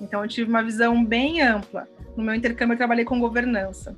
[0.00, 1.88] Então eu tive uma visão bem ampla.
[2.16, 3.96] No meu intercâmbio eu trabalhei com governança.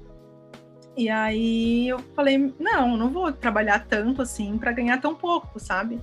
[0.96, 6.00] E aí eu falei, não, não vou trabalhar tanto assim para ganhar tão pouco, sabe?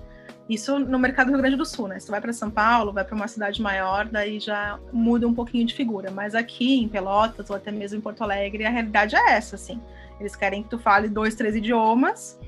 [0.48, 1.98] Isso no mercado do Rio Grande do Sul, né?
[1.98, 5.66] Tu vai para São Paulo, vai para uma cidade maior, daí já muda um pouquinho
[5.66, 6.12] de figura.
[6.12, 9.82] Mas aqui em Pelotas ou até mesmo em Porto Alegre, a realidade é essa, assim.
[10.20, 12.40] Eles querem que tu fale dois, três idiomas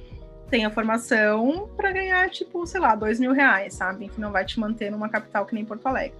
[0.49, 4.09] tem a formação para ganhar, tipo, sei lá, dois mil reais, sabe?
[4.09, 6.17] Que não vai te manter numa capital que nem Porto Alegre.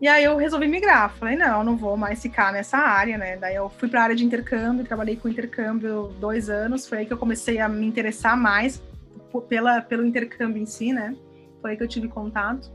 [0.00, 1.10] E aí eu resolvi migrar.
[1.14, 3.36] Falei, não, não vou mais ficar nessa área, né?
[3.36, 6.86] Daí eu fui para a área de intercâmbio, trabalhei com intercâmbio dois anos.
[6.86, 8.80] Foi aí que eu comecei a me interessar mais
[9.48, 11.16] pela, pelo intercâmbio em si, né?
[11.60, 12.70] Foi aí que eu tive contato.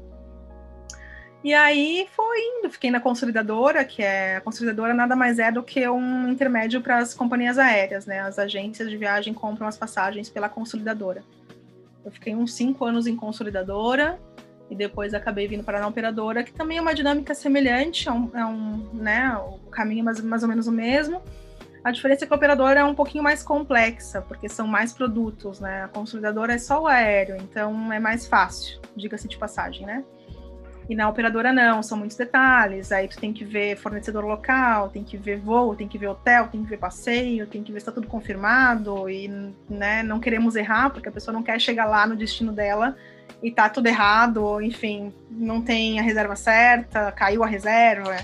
[1.43, 5.61] E aí foi indo, fiquei na consolidadora, que é a consolidadora nada mais é do
[5.61, 8.21] que um intermédio para as companhias aéreas, né?
[8.21, 11.21] As agências de viagem compram as passagens pela consolidadora.
[12.05, 14.17] Eu fiquei uns cinco anos em consolidadora
[14.69, 18.31] e depois acabei vindo para a operadora, que também é uma dinâmica semelhante, é um,
[18.33, 21.21] é um né, o caminho é mais, mais ou menos o mesmo.
[21.83, 25.59] A diferença é que a operadora é um pouquinho mais complexa, porque são mais produtos,
[25.59, 25.83] né?
[25.83, 30.05] A consolidadora é só o aéreo, então é mais fácil, diga-se de passagem, né?
[30.89, 32.91] E na operadora não, são muitos detalhes.
[32.91, 36.47] Aí tu tem que ver fornecedor local, tem que ver voo, tem que ver hotel,
[36.47, 39.27] tem que ver passeio, tem que ver se está tudo confirmado e
[39.69, 42.95] né, não queremos errar, porque a pessoa não quer chegar lá no destino dela
[43.41, 48.17] e tá tudo errado, enfim, não tem a reserva certa, caiu a reserva.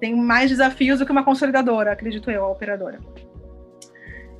[0.00, 2.98] Tem mais desafios do que uma consolidadora, acredito eu, a operadora.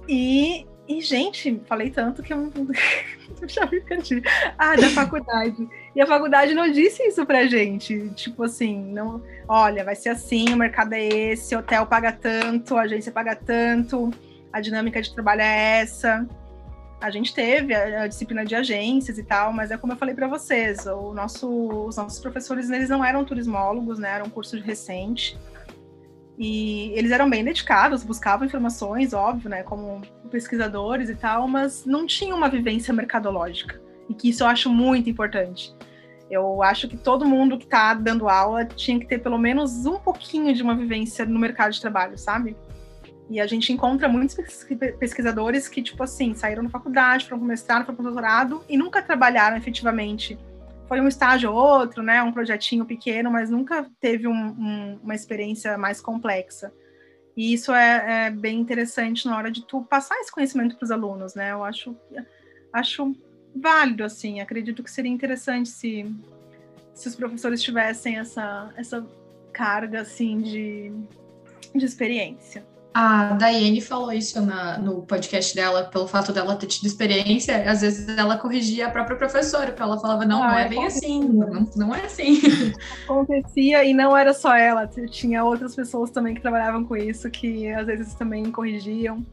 [0.08, 2.50] E e, gente, falei tanto que eu,
[3.46, 4.22] já me perdi.
[4.56, 5.68] Ah, da faculdade.
[5.94, 8.08] E a faculdade não disse isso pra gente.
[8.14, 12.82] Tipo assim, não, olha, vai ser assim, o mercado é esse, hotel paga tanto, a
[12.82, 14.10] agência paga tanto,
[14.50, 16.26] a dinâmica de trabalho é essa.
[17.00, 20.14] A gente teve a, a disciplina de agências e tal, mas é como eu falei
[20.14, 21.48] para vocês, o nosso,
[21.86, 24.10] os nossos professores eles não eram turismólogos, né?
[24.10, 25.38] Era um curso recente.
[26.38, 32.06] E eles eram bem dedicados, buscavam informações, óbvio, né, como pesquisadores e tal, mas não
[32.06, 33.80] tinham uma vivência mercadológica.
[34.08, 35.74] E que isso eu acho muito importante.
[36.30, 39.98] Eu acho que todo mundo que está dando aula tinha que ter pelo menos um
[39.98, 42.56] pouquinho de uma vivência no mercado de trabalho, sabe?
[43.30, 44.36] E a gente encontra muitos
[44.98, 49.02] pesquisadores que, tipo assim, saíram da faculdade, foram para mestrado, foram para doutorado e nunca
[49.02, 50.38] trabalharam efetivamente
[50.88, 55.14] foi um estágio ou outro, né, um projetinho pequeno, mas nunca teve um, um, uma
[55.14, 56.72] experiência mais complexa.
[57.36, 60.90] E isso é, é bem interessante na hora de tu passar esse conhecimento para os
[60.90, 61.52] alunos, né?
[61.52, 61.96] Eu acho,
[62.72, 63.14] acho
[63.54, 64.40] válido, assim.
[64.40, 66.12] Acredito que seria interessante se,
[66.92, 69.06] se os professores tivessem essa, essa
[69.52, 70.92] carga, assim, de,
[71.72, 72.66] de experiência.
[73.00, 77.80] A Daiane falou isso na, no podcast dela, pelo fato dela ter tido experiência, às
[77.80, 80.84] vezes ela corrigia a própria professora, porque ela falava, não, ah, não é, é bem
[80.84, 82.40] assim, não, não é assim.
[83.06, 87.70] Acontecia, e não era só ela, tinha outras pessoas também que trabalhavam com isso, que
[87.70, 89.24] às vezes também corrigiam.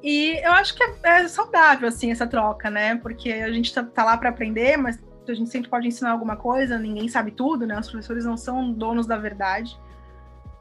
[0.00, 2.94] E eu acho que é, é saudável, assim, essa troca, né?
[2.94, 4.96] Porque a gente tá, tá lá para aprender, mas
[5.26, 7.80] a gente sempre pode ensinar alguma coisa, ninguém sabe tudo, né?
[7.80, 9.76] Os professores não são donos da verdade.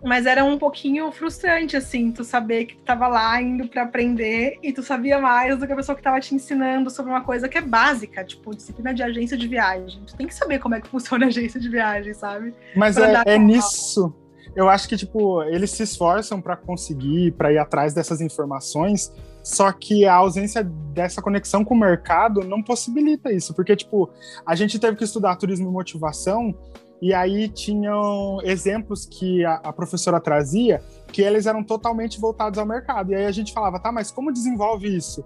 [0.05, 4.59] Mas era um pouquinho frustrante, assim, tu saber que tu tava lá indo para aprender
[4.61, 7.49] e tu sabia mais do que a pessoa que tava te ensinando sobre uma coisa
[7.49, 9.99] que é básica, tipo, disciplina de agência de viagem.
[10.05, 12.53] Tu tem que saber como é que funciona a agência de viagem, sabe?
[12.75, 14.13] Mas é, é nisso.
[14.55, 19.11] Eu acho que, tipo, eles se esforçam para conseguir, para ir atrás dessas informações,
[19.43, 24.09] só que a ausência dessa conexão com o mercado não possibilita isso, porque, tipo,
[24.45, 26.55] a gente teve que estudar turismo e motivação
[27.01, 32.65] e aí tinham exemplos que a, a, professora trazia que eles eram totalmente voltados ao
[32.65, 33.11] mercado.
[33.11, 35.23] E aí a gente falava, tá, mas como desenvolve isso?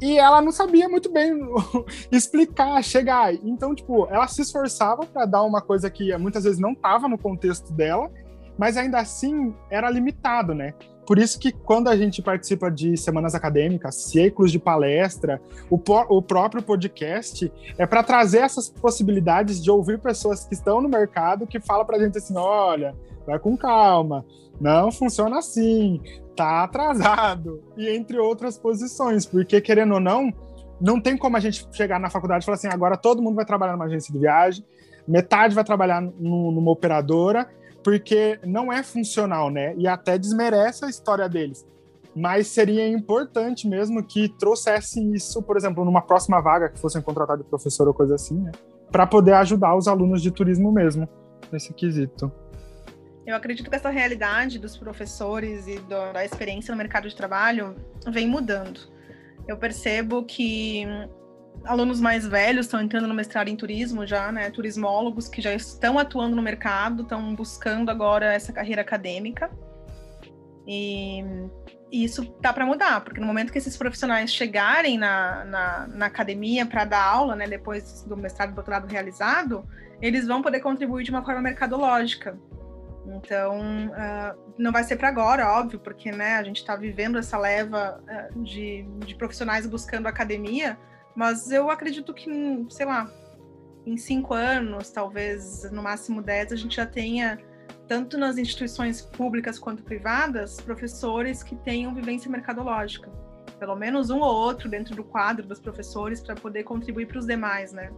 [0.00, 1.32] E ela não sabia muito bem
[2.12, 3.32] explicar, chegar.
[3.32, 7.16] Então, tipo, ela se esforçava para dar uma coisa que muitas vezes não estava no
[7.16, 8.10] contexto dela,
[8.58, 10.74] mas ainda assim era limitado, né?
[11.06, 15.40] Por isso que quando a gente participa de semanas acadêmicas, ciclos de palestra,
[15.70, 20.88] o, o próprio podcast é para trazer essas possibilidades de ouvir pessoas que estão no
[20.88, 24.24] mercado que falam para a gente assim, olha, vai com calma,
[24.60, 26.00] não funciona assim,
[26.34, 30.32] tá atrasado, e entre outras posições, porque querendo ou não,
[30.80, 33.44] não tem como a gente chegar na faculdade e falar assim, agora todo mundo vai
[33.44, 34.64] trabalhar numa agência de viagem,
[35.06, 37.48] metade vai trabalhar numa operadora
[37.86, 39.72] porque não é funcional, né?
[39.76, 41.64] E até desmerece a história deles.
[42.16, 47.38] Mas seria importante mesmo que trouxessem isso, por exemplo, numa próxima vaga que fossem contratar
[47.38, 48.50] de professor ou coisa assim, né?
[48.90, 51.08] Para poder ajudar os alunos de turismo mesmo
[51.52, 52.32] nesse quesito.
[53.24, 57.76] Eu acredito que essa realidade dos professores e da experiência no mercado de trabalho
[58.08, 58.80] vem mudando.
[59.46, 60.84] Eu percebo que
[61.64, 64.50] alunos mais velhos estão entrando no mestrado em turismo já, né?
[64.50, 69.50] Turismólogos que já estão atuando no mercado, estão buscando agora essa carreira acadêmica.
[70.66, 71.22] E,
[71.90, 76.06] e isso tá para mudar, porque no momento que esses profissionais chegarem na, na, na
[76.06, 79.64] academia para dar aula, né, depois do mestrado e doutorado realizado,
[80.00, 82.36] eles vão poder contribuir de uma forma mercadológica.
[83.06, 87.38] Então, uh, não vai ser para agora, óbvio, porque né, a gente está vivendo essa
[87.38, 90.76] leva uh, de, de profissionais buscando academia,
[91.16, 93.10] mas eu acredito que, sei lá,
[93.86, 97.38] em cinco anos, talvez no máximo dez, a gente já tenha,
[97.88, 103.10] tanto nas instituições públicas quanto privadas, professores que tenham vivência mercadológica.
[103.58, 107.26] Pelo menos um ou outro dentro do quadro dos professores para poder contribuir para os
[107.26, 107.90] demais, né?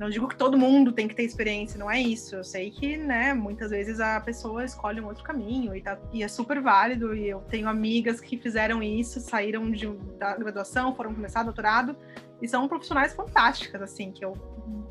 [0.00, 2.34] Não digo que todo mundo tem que ter experiência, não é isso.
[2.34, 6.22] Eu sei que, né, muitas vezes a pessoa escolhe um outro caminho e, tá, e
[6.22, 7.14] é super válido.
[7.14, 9.86] E eu tenho amigas que fizeram isso, saíram de,
[10.18, 11.94] da graduação, foram começar doutorado
[12.40, 14.32] e são profissionais fantásticas, assim, que eu,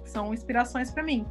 [0.05, 1.25] são inspirações para mim.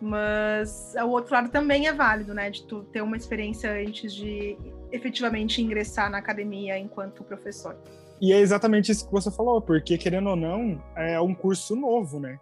[0.00, 2.50] Mas o outro lado também é válido, né?
[2.50, 4.56] De tu ter uma experiência antes de
[4.92, 7.76] efetivamente ingressar na academia enquanto professor.
[8.20, 12.20] E é exatamente isso que você falou, porque querendo ou não, é um curso novo,
[12.20, 12.38] né?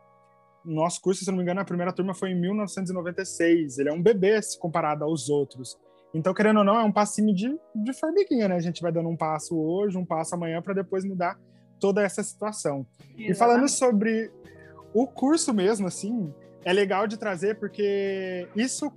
[0.65, 3.79] Nosso curso, se não me engano, a primeira turma foi em 1996.
[3.79, 5.79] Ele é um bebê se comparado aos outros.
[6.13, 8.57] Então, querendo ou não, é um passinho de, de formiguinha, né?
[8.57, 11.39] A gente vai dando um passo hoje, um passo amanhã, para depois mudar
[11.79, 12.87] toda essa situação.
[12.99, 13.31] Exatamente.
[13.31, 14.31] E falando sobre
[14.93, 16.33] o curso mesmo, assim,
[16.65, 18.93] é legal de trazer porque isso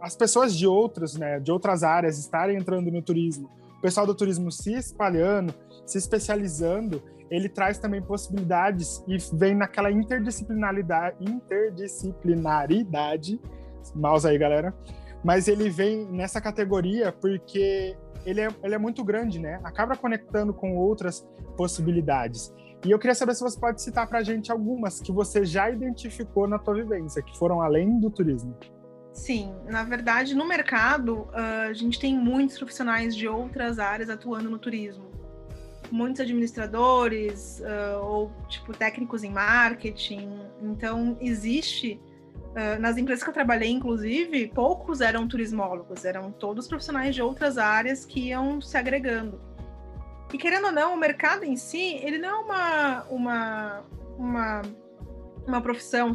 [0.00, 4.14] as pessoas de outras, né, de outras áreas estarem entrando no turismo, o pessoal do
[4.14, 13.40] turismo se espalhando, se especializando, ele traz também possibilidades e vem naquela interdisciplinaridade, interdisciplinaridade,
[14.26, 14.74] aí, galera,
[15.24, 19.60] mas ele vem nessa categoria porque ele é, ele é muito grande, né?
[19.62, 21.24] Acaba conectando com outras
[21.56, 22.52] possibilidades.
[22.84, 26.48] E eu queria saber se você pode citar para gente algumas que você já identificou
[26.48, 28.56] na tua vivência, que foram além do turismo.
[29.12, 34.48] Sim, na verdade, no mercado, uh, a gente tem muitos profissionais de outras áreas atuando
[34.48, 35.09] no turismo.
[35.90, 40.28] Muitos administradores uh, ou, tipo, técnicos em marketing.
[40.62, 42.00] Então, existe
[42.50, 47.56] Uh, nas empresas que eu trabalhei, inclusive, poucos eram turismólogos, eram todos profissionais de outras
[47.56, 49.40] áreas que iam se agregando.
[50.32, 53.84] E querendo ou não, o mercado em si, ele não é uma, uma,
[54.18, 54.62] uma
[55.46, 56.12] uma profissão,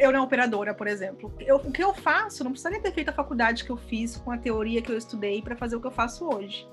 [0.00, 1.32] eu não operadora, por exemplo.
[1.38, 4.30] Eu, o que eu faço, não precisaria ter feito a faculdade que eu fiz com
[4.30, 6.66] a teoria que eu estudei para fazer o que eu faço hoje.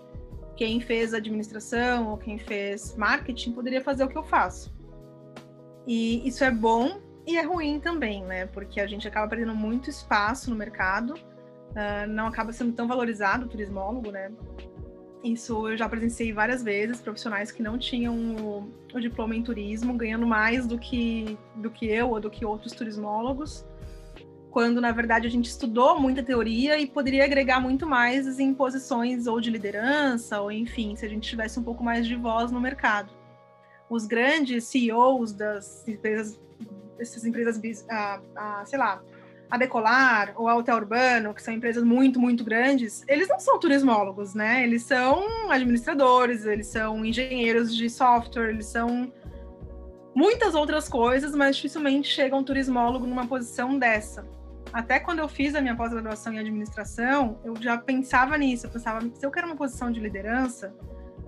[0.58, 4.76] Quem fez administração ou quem fez marketing poderia fazer o que eu faço.
[5.86, 8.48] E isso é bom e é ruim também, né?
[8.48, 13.46] Porque a gente acaba perdendo muito espaço no mercado, uh, não acaba sendo tão valorizado
[13.46, 14.32] o turismólogo, né?
[15.24, 19.94] Isso eu já presenciei várias vezes, profissionais que não tinham o, o, diploma em turismo,
[19.96, 23.66] ganhando mais do que, do que eu ou do que outros turismólogos,
[24.58, 29.28] quando na verdade a gente estudou muita teoria e poderia agregar muito mais em posições
[29.28, 32.60] ou de liderança, ou enfim, se a gente tivesse um pouco mais de voz no
[32.60, 33.14] mercado.
[33.88, 36.40] Os grandes CEOs das empresas,
[36.98, 39.00] essas empresas, ah, ah, sei lá,
[39.48, 43.60] a Decolar ou a Hotel Urbano, que são empresas muito, muito grandes, eles não são
[43.60, 44.64] turismólogos, né?
[44.64, 49.14] Eles são administradores, eles são engenheiros de software, eles são
[50.16, 54.36] muitas outras coisas, mas dificilmente chega um turismólogo numa posição dessa.
[54.74, 58.66] Até quando eu fiz a minha pós-graduação em administração, eu já pensava nisso.
[58.68, 60.74] Eu pensava, se eu quero uma posição de liderança,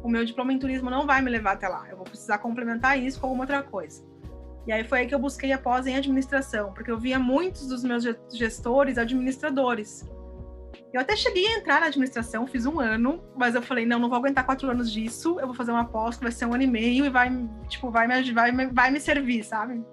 [0.04, 1.88] o meu diploma em turismo não vai me levar até lá.
[1.90, 4.04] Eu vou precisar complementar isso com alguma outra coisa.
[4.68, 7.68] E aí foi aí que eu busquei a pós em administração, porque eu via muitos
[7.68, 10.08] dos meus gestores administradores.
[10.94, 14.10] Eu até cheguei a entrar na administração, fiz um ano, mas eu falei, não, não
[14.10, 16.64] vou aguentar quatro anos disso, eu vou fazer uma pós que vai ser um ano
[16.64, 17.32] e meio e vai,
[17.68, 19.84] tipo, vai me, vai, vai me servir, sabe?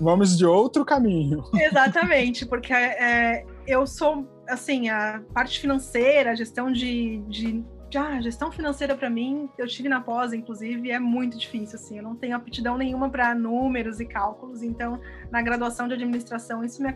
[0.00, 1.44] Vamos de outro caminho.
[1.54, 7.64] Exatamente, porque é, eu sou, assim, a parte financeira, a gestão de, de
[7.94, 12.02] ah, gestão financeira para mim, eu tive na pós, inclusive, é muito difícil, assim, eu
[12.02, 15.00] não tenho aptidão nenhuma para números e cálculos, então,
[15.30, 16.94] na graduação de administração, isso me,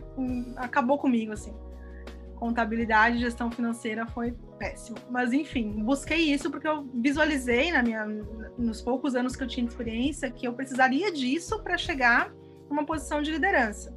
[0.57, 1.53] acabou comigo, assim.
[2.35, 4.97] Contabilidade e gestão financeira foi péssimo.
[5.11, 8.05] Mas, enfim, busquei isso porque eu visualizei na minha,
[8.57, 12.33] nos poucos anos que eu tinha de experiência que eu precisaria disso para chegar
[12.71, 13.93] numa posição de liderança,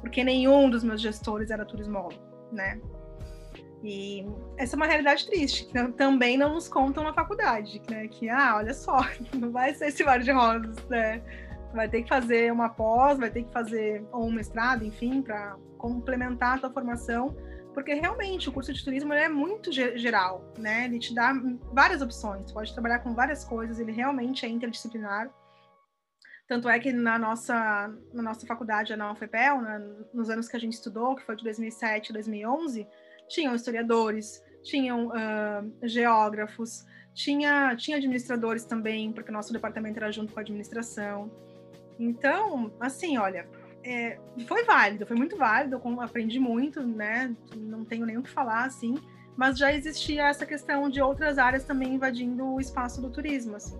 [0.00, 2.20] porque nenhum dos meus gestores era turismólogo,
[2.52, 2.80] né?
[3.82, 4.26] E
[4.56, 8.08] essa é uma realidade triste, que também não nos contam na faculdade, né?
[8.08, 8.98] Que, ah, olha só,
[9.34, 11.22] não vai ser esse mar de rosas, né?
[11.72, 15.56] Vai ter que fazer uma pós, vai ter que fazer ou um mestrado, enfim, para
[15.76, 17.36] complementar a tua formação,
[17.72, 20.86] porque realmente o curso de turismo é muito geral, né?
[20.86, 21.32] Ele te dá
[21.72, 25.30] várias opções, pode trabalhar com várias coisas, ele realmente é interdisciplinar.
[26.48, 30.60] Tanto é que na nossa, na nossa faculdade, na UFPEL, né, nos anos que a
[30.60, 32.86] gente estudou, que foi de 2007 a 2011,
[33.28, 40.32] tinham historiadores, tinham uh, geógrafos, tinha, tinha administradores também, porque o nosso departamento era junto
[40.32, 41.30] com a administração.
[41.98, 43.46] Então, assim, olha,
[43.84, 47.36] é, foi válido, foi muito válido, aprendi muito, né?
[47.56, 48.94] Não tenho nem o que falar, assim,
[49.36, 53.76] mas já existia essa questão de outras áreas também invadindo o espaço do turismo, assim.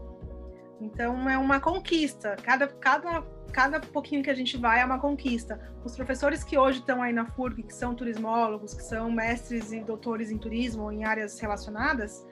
[0.80, 2.36] Então é uma conquista.
[2.42, 3.22] Cada, cada
[3.52, 5.58] cada pouquinho que a gente vai é uma conquista.
[5.84, 9.80] Os professores que hoje estão aí na FURG, que são turismólogos, que são mestres e
[9.80, 12.26] doutores em turismo ou em áreas relacionadas,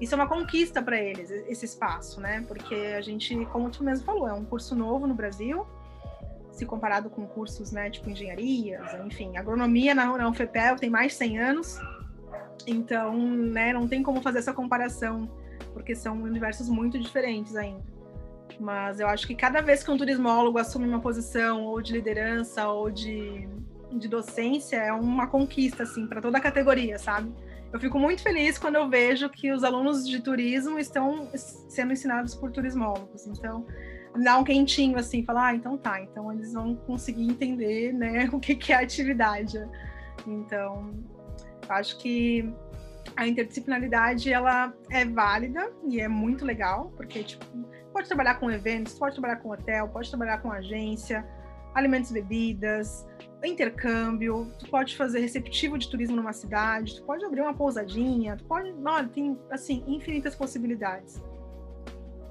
[0.00, 2.44] isso é uma conquista para eles, esse espaço, né?
[2.46, 5.66] Porque a gente, como tu mesmo falou, é um curso novo no Brasil,
[6.52, 11.18] se comparado com cursos, né, tipo engenharias, enfim, agronomia na, na UFPEL tem mais de
[11.18, 11.78] 100 anos,
[12.66, 15.30] então, né, não tem como fazer essa comparação,
[15.72, 17.82] porque são universos muito diferentes ainda.
[18.58, 22.68] Mas eu acho que cada vez que um turismólogo assume uma posição ou de liderança
[22.68, 23.48] ou de,
[23.92, 27.32] de docência, é uma conquista, assim, para toda a categoria, sabe?
[27.72, 32.34] Eu fico muito feliz quando eu vejo que os alunos de turismo estão sendo ensinados
[32.34, 33.26] por turismólogos.
[33.26, 33.66] Então,
[34.24, 38.40] dá um quentinho, assim, falar, ah, então tá, então eles vão conseguir entender, né, o
[38.40, 39.58] que, que é atividade.
[40.26, 40.94] Então,
[41.68, 42.50] acho que
[43.18, 47.44] a interdisciplinaridade, ela é válida e é muito legal, porque, tipo,
[47.92, 51.26] pode trabalhar com eventos, pode trabalhar com hotel, pode trabalhar com agência,
[51.74, 53.04] alimentos e bebidas,
[53.42, 58.44] intercâmbio, tu pode fazer receptivo de turismo numa cidade, tu pode abrir uma pousadinha, tu
[58.44, 61.20] pode, olha, tem assim infinitas possibilidades.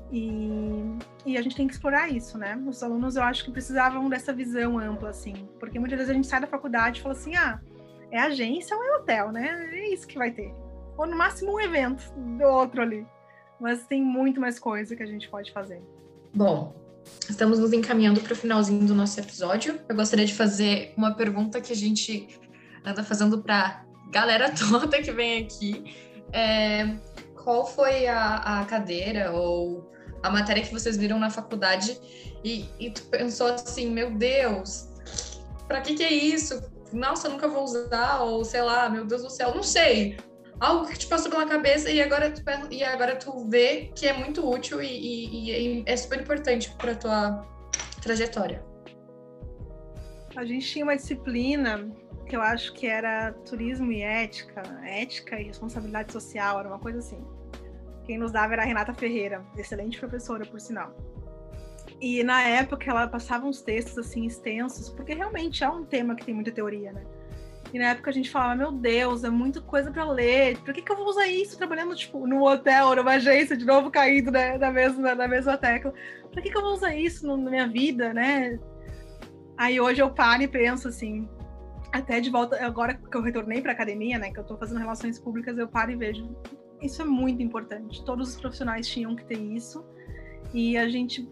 [0.09, 2.57] E, e a gente tem que explorar isso, né?
[2.65, 6.27] Os alunos eu acho que precisavam dessa visão ampla, assim, porque muitas vezes a gente
[6.27, 7.59] sai da faculdade e fala assim, ah,
[8.09, 9.69] é agência ou é hotel, né?
[9.73, 10.55] É isso que vai ter.
[10.97, 13.05] Ou no máximo um evento do outro ali
[13.59, 15.81] mas tem muito mais coisa que a gente pode fazer.
[16.33, 16.75] Bom,
[17.29, 19.79] estamos nos encaminhando para o finalzinho do nosso episódio.
[19.87, 22.39] Eu gostaria de fazer uma pergunta que a gente
[22.85, 25.95] anda fazendo para galera toda que vem aqui.
[26.31, 26.97] É,
[27.43, 29.89] qual foi a, a, cadeira ou
[30.21, 31.97] a matéria que vocês viram na faculdade
[32.43, 34.89] e, e tu pensou assim, meu Deus,
[35.67, 36.61] para que que é isso?
[36.91, 40.17] Nossa, nunca vou usar, ou sei lá, meu Deus do céu, não sei
[40.59, 42.41] algo que te passou pela cabeça e agora tu,
[42.71, 46.95] e agora tu vê que é muito útil e, e, e é super importante para
[46.95, 47.45] tua
[48.01, 48.63] trajetória.
[50.35, 51.89] A gente tinha uma disciplina
[52.27, 56.99] que eu acho que era turismo e ética, ética e responsabilidade social, era uma coisa
[56.99, 57.23] assim.
[58.05, 60.95] Quem nos dava era a Renata Ferreira, excelente professora, por sinal.
[61.99, 66.25] E na época ela passava uns textos assim extensos, porque realmente é um tema que
[66.25, 67.03] tem muita teoria, né?
[67.73, 70.57] E na época a gente falava, meu Deus, é muita coisa para ler.
[70.59, 73.91] Por que, que eu vou usar isso trabalhando, tipo, num hotel, numa agência, de novo
[73.91, 75.93] caído né, na, mesma, na mesma tecla?
[76.31, 78.57] Por que, que eu vou usar isso na minha vida, né?
[79.57, 81.27] Aí hoje eu paro e penso assim,
[81.91, 85.19] até de volta, agora que eu retornei para academia, né, que eu estou fazendo relações
[85.19, 86.29] públicas, eu paro e vejo,
[86.81, 88.03] isso é muito importante.
[88.05, 89.83] Todos os profissionais tinham que ter isso.
[90.53, 91.27] E a gente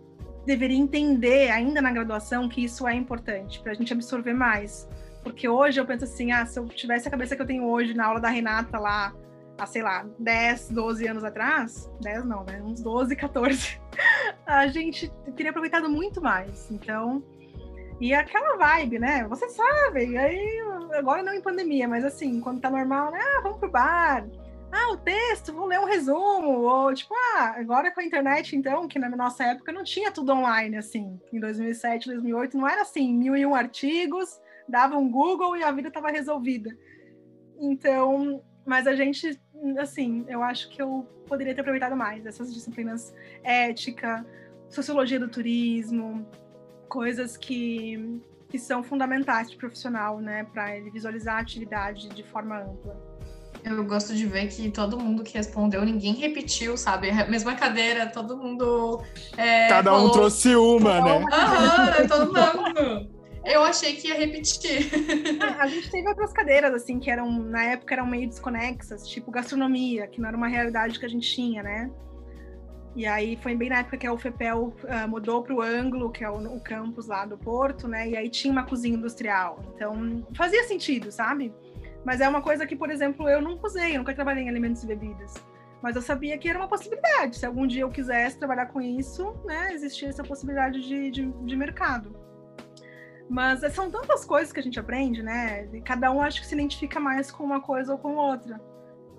[0.46, 4.88] deveria entender ainda na graduação que isso é importante para a gente absorver mais
[5.26, 7.96] porque hoje eu penso assim, ah, se eu tivesse a cabeça que eu tenho hoje
[7.96, 9.12] na aula da Renata lá,
[9.58, 12.62] há, sei lá, 10, 12 anos atrás, 10 não, né?
[12.64, 13.82] Uns 12, 14,
[14.46, 16.70] a gente teria aproveitado muito mais.
[16.70, 17.24] Então,
[18.00, 19.28] e aquela vibe, né?
[19.28, 20.60] Vocês sabem, aí
[20.94, 23.20] agora não em pandemia, mas assim, quando tá normal, né?
[23.20, 24.28] Ah, vamos pro bar.
[24.72, 26.60] Ah, o texto, vou ler um resumo.
[26.62, 30.34] Ou tipo, ah, agora com a internet, então, que na nossa época não tinha tudo
[30.34, 31.20] online, assim.
[31.34, 35.72] Em 2007, 2008, não era assim, mil e um artigos, dava um Google e a
[35.72, 36.76] vida estava resolvida.
[37.60, 39.40] Então, mas a gente,
[39.78, 43.14] assim, eu acho que eu poderia ter aproveitado mais essas disciplinas
[43.44, 44.26] ética,
[44.70, 46.28] sociologia do turismo,
[46.90, 52.24] coisas que, que são fundamentais para o profissional, né, para ele visualizar a atividade de
[52.24, 53.16] forma ampla.
[53.64, 57.10] Eu gosto de ver que todo mundo que respondeu, ninguém repetiu, sabe?
[57.10, 59.02] A mesma cadeira, todo mundo.
[59.36, 60.12] É, Cada um falou...
[60.12, 61.26] trouxe uma, né?
[61.32, 63.25] Aham, todo mundo.
[63.46, 64.90] Eu achei que ia repetir.
[65.40, 69.30] Ah, a gente teve outras cadeiras, assim, que eram, na época, eram meio desconexas, tipo
[69.32, 71.92] gastronomia, que não era uma realidade que a gente tinha, né?
[72.96, 76.24] E aí foi bem na época que a UFPEL uh, mudou para o Ângulo, que
[76.24, 78.10] é o, o, campus lá do Porto, né?
[78.10, 79.60] E aí tinha uma cozinha industrial.
[79.76, 81.54] Então fazia sentido, sabe?
[82.06, 84.82] Mas é uma coisa que, por exemplo, eu nunca usei, eu nunca trabalhei em alimentos
[84.84, 85.34] e bebidas.
[85.82, 87.38] Mas eu sabia que era uma possibilidade.
[87.38, 89.74] Se algum dia eu quisesse trabalhar com isso, né?
[89.74, 92.25] Existia essa possibilidade de, de, de mercado.
[93.30, 95.68] Mas são tantas coisas que a gente aprende, né?
[95.74, 98.62] E cada um acho que se identifica mais com uma coisa ou com outra.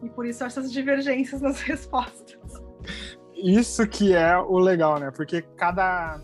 [0.03, 2.39] E por isso essas divergências nas respostas.
[3.35, 5.11] Isso que é o legal, né?
[5.11, 6.21] Porque cada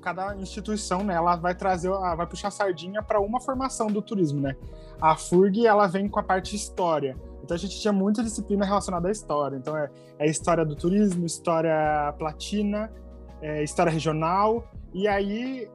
[0.00, 4.56] cada instituição, né, ela vai trazer, vai puxar sardinha para uma formação do turismo, né?
[4.98, 7.16] A FURG, ela vem com a parte história.
[7.44, 9.56] Então a gente tinha muita disciplina relacionada à história.
[9.56, 12.90] Então é, é história do turismo, história platina,
[13.42, 14.64] é, história regional.
[14.92, 15.68] E aí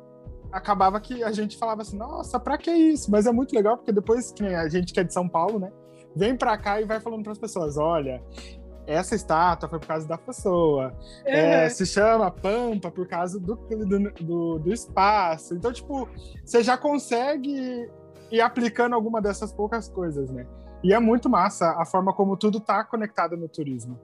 [0.55, 3.11] acabava que a gente falava assim, nossa, pra que isso?
[3.11, 5.71] Mas é muito legal, porque depois que a gente que é de São Paulo, né,
[6.15, 8.23] vem pra cá e vai falando para as pessoas, olha,
[8.87, 10.93] essa estátua foi por causa da pessoa,
[11.25, 11.33] uhum.
[11.33, 15.55] é, se chama Pampa por causa do, do, do, do espaço.
[15.55, 16.07] Então, tipo,
[16.43, 17.89] você já consegue
[18.31, 20.47] ir aplicando alguma dessas poucas coisas, né?
[20.81, 23.99] E é muito massa a forma como tudo tá conectado no turismo.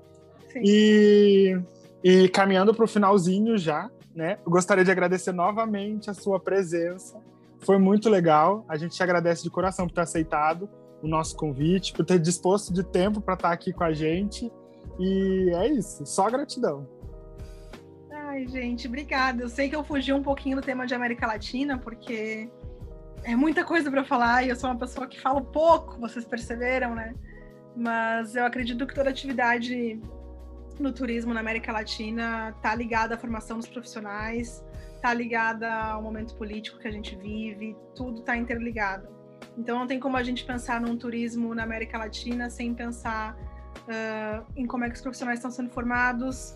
[0.51, 0.61] Sim.
[0.65, 1.61] E,
[2.03, 4.37] e caminhando para o finalzinho já, né?
[4.45, 7.19] Eu gostaria de agradecer novamente a sua presença.
[7.59, 8.65] Foi muito legal.
[8.67, 10.69] A gente te agradece de coração por ter aceitado
[11.01, 14.51] o nosso convite, por ter disposto de tempo para estar aqui com a gente.
[14.99, 16.87] E é isso, só gratidão.
[18.11, 19.43] Ai, gente, obrigada.
[19.43, 22.49] Eu sei que eu fugi um pouquinho do tema de América Latina, porque
[23.23, 26.95] é muita coisa para falar e eu sou uma pessoa que fala pouco, vocês perceberam,
[26.95, 27.13] né?
[27.75, 29.99] Mas eu acredito que toda atividade
[30.81, 34.63] no turismo na América Latina está ligada à formação dos profissionais,
[34.95, 39.07] está ligada ao momento político que a gente vive, tudo está interligado.
[39.57, 44.45] Então não tem como a gente pensar num turismo na América Latina sem pensar uh,
[44.55, 46.55] em como é que os profissionais estão sendo formados,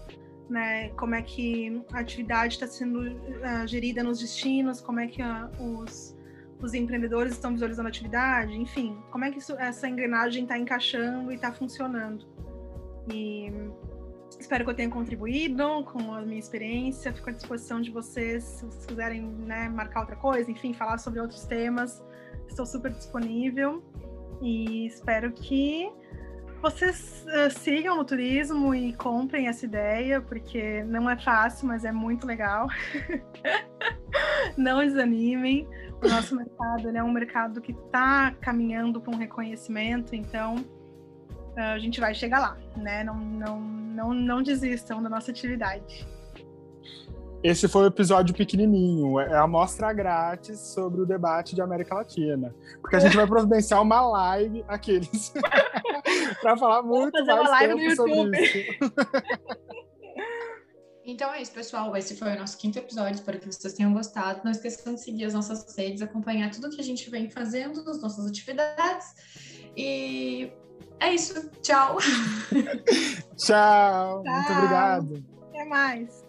[0.49, 0.89] né?
[0.89, 5.81] Como é que a atividade está sendo uh, gerida nos destinos, como é que uh,
[5.83, 6.15] os
[6.61, 11.31] os empreendedores estão visualizando a atividade, enfim, como é que isso, essa engrenagem está encaixando
[11.31, 12.25] e está funcionando.
[13.11, 13.51] E
[14.39, 17.13] Espero que eu tenha contribuído com a minha experiência.
[17.13, 21.19] Fico à disposição de vocês, se vocês quiserem né, marcar outra coisa, enfim, falar sobre
[21.19, 22.03] outros temas.
[22.47, 23.83] Estou super disponível
[24.41, 25.91] e espero que
[26.61, 31.91] vocês uh, sigam no turismo e comprem essa ideia, porque não é fácil, mas é
[31.91, 32.67] muito legal.
[34.57, 35.67] não desanimem.
[36.03, 40.65] O nosso mercado é um mercado que está caminhando para um reconhecimento, então
[41.55, 43.03] a gente vai chegar lá, né?
[43.03, 46.07] Não, não, não, não desistam da nossa atividade.
[47.43, 52.55] Esse foi o episódio pequenininho, é a amostra grátis sobre o debate de América Latina.
[52.81, 55.31] Porque a gente vai providenciar uma live, aqueles,
[56.41, 58.93] para falar muito mais tempo sobre isso.
[61.07, 61.95] Então é isso, pessoal.
[61.95, 63.13] Esse foi o nosso quinto episódio.
[63.13, 64.41] Espero que vocês tenham gostado.
[64.43, 68.01] Não esqueçam de seguir as nossas redes, acompanhar tudo que a gente vem fazendo, as
[68.01, 69.13] nossas atividades.
[69.77, 70.51] E
[70.99, 71.49] é isso.
[71.61, 71.97] Tchau.
[71.97, 72.03] Tchau.
[73.37, 74.23] Tchau.
[74.25, 75.23] Muito obrigado.
[75.49, 76.24] Até mais.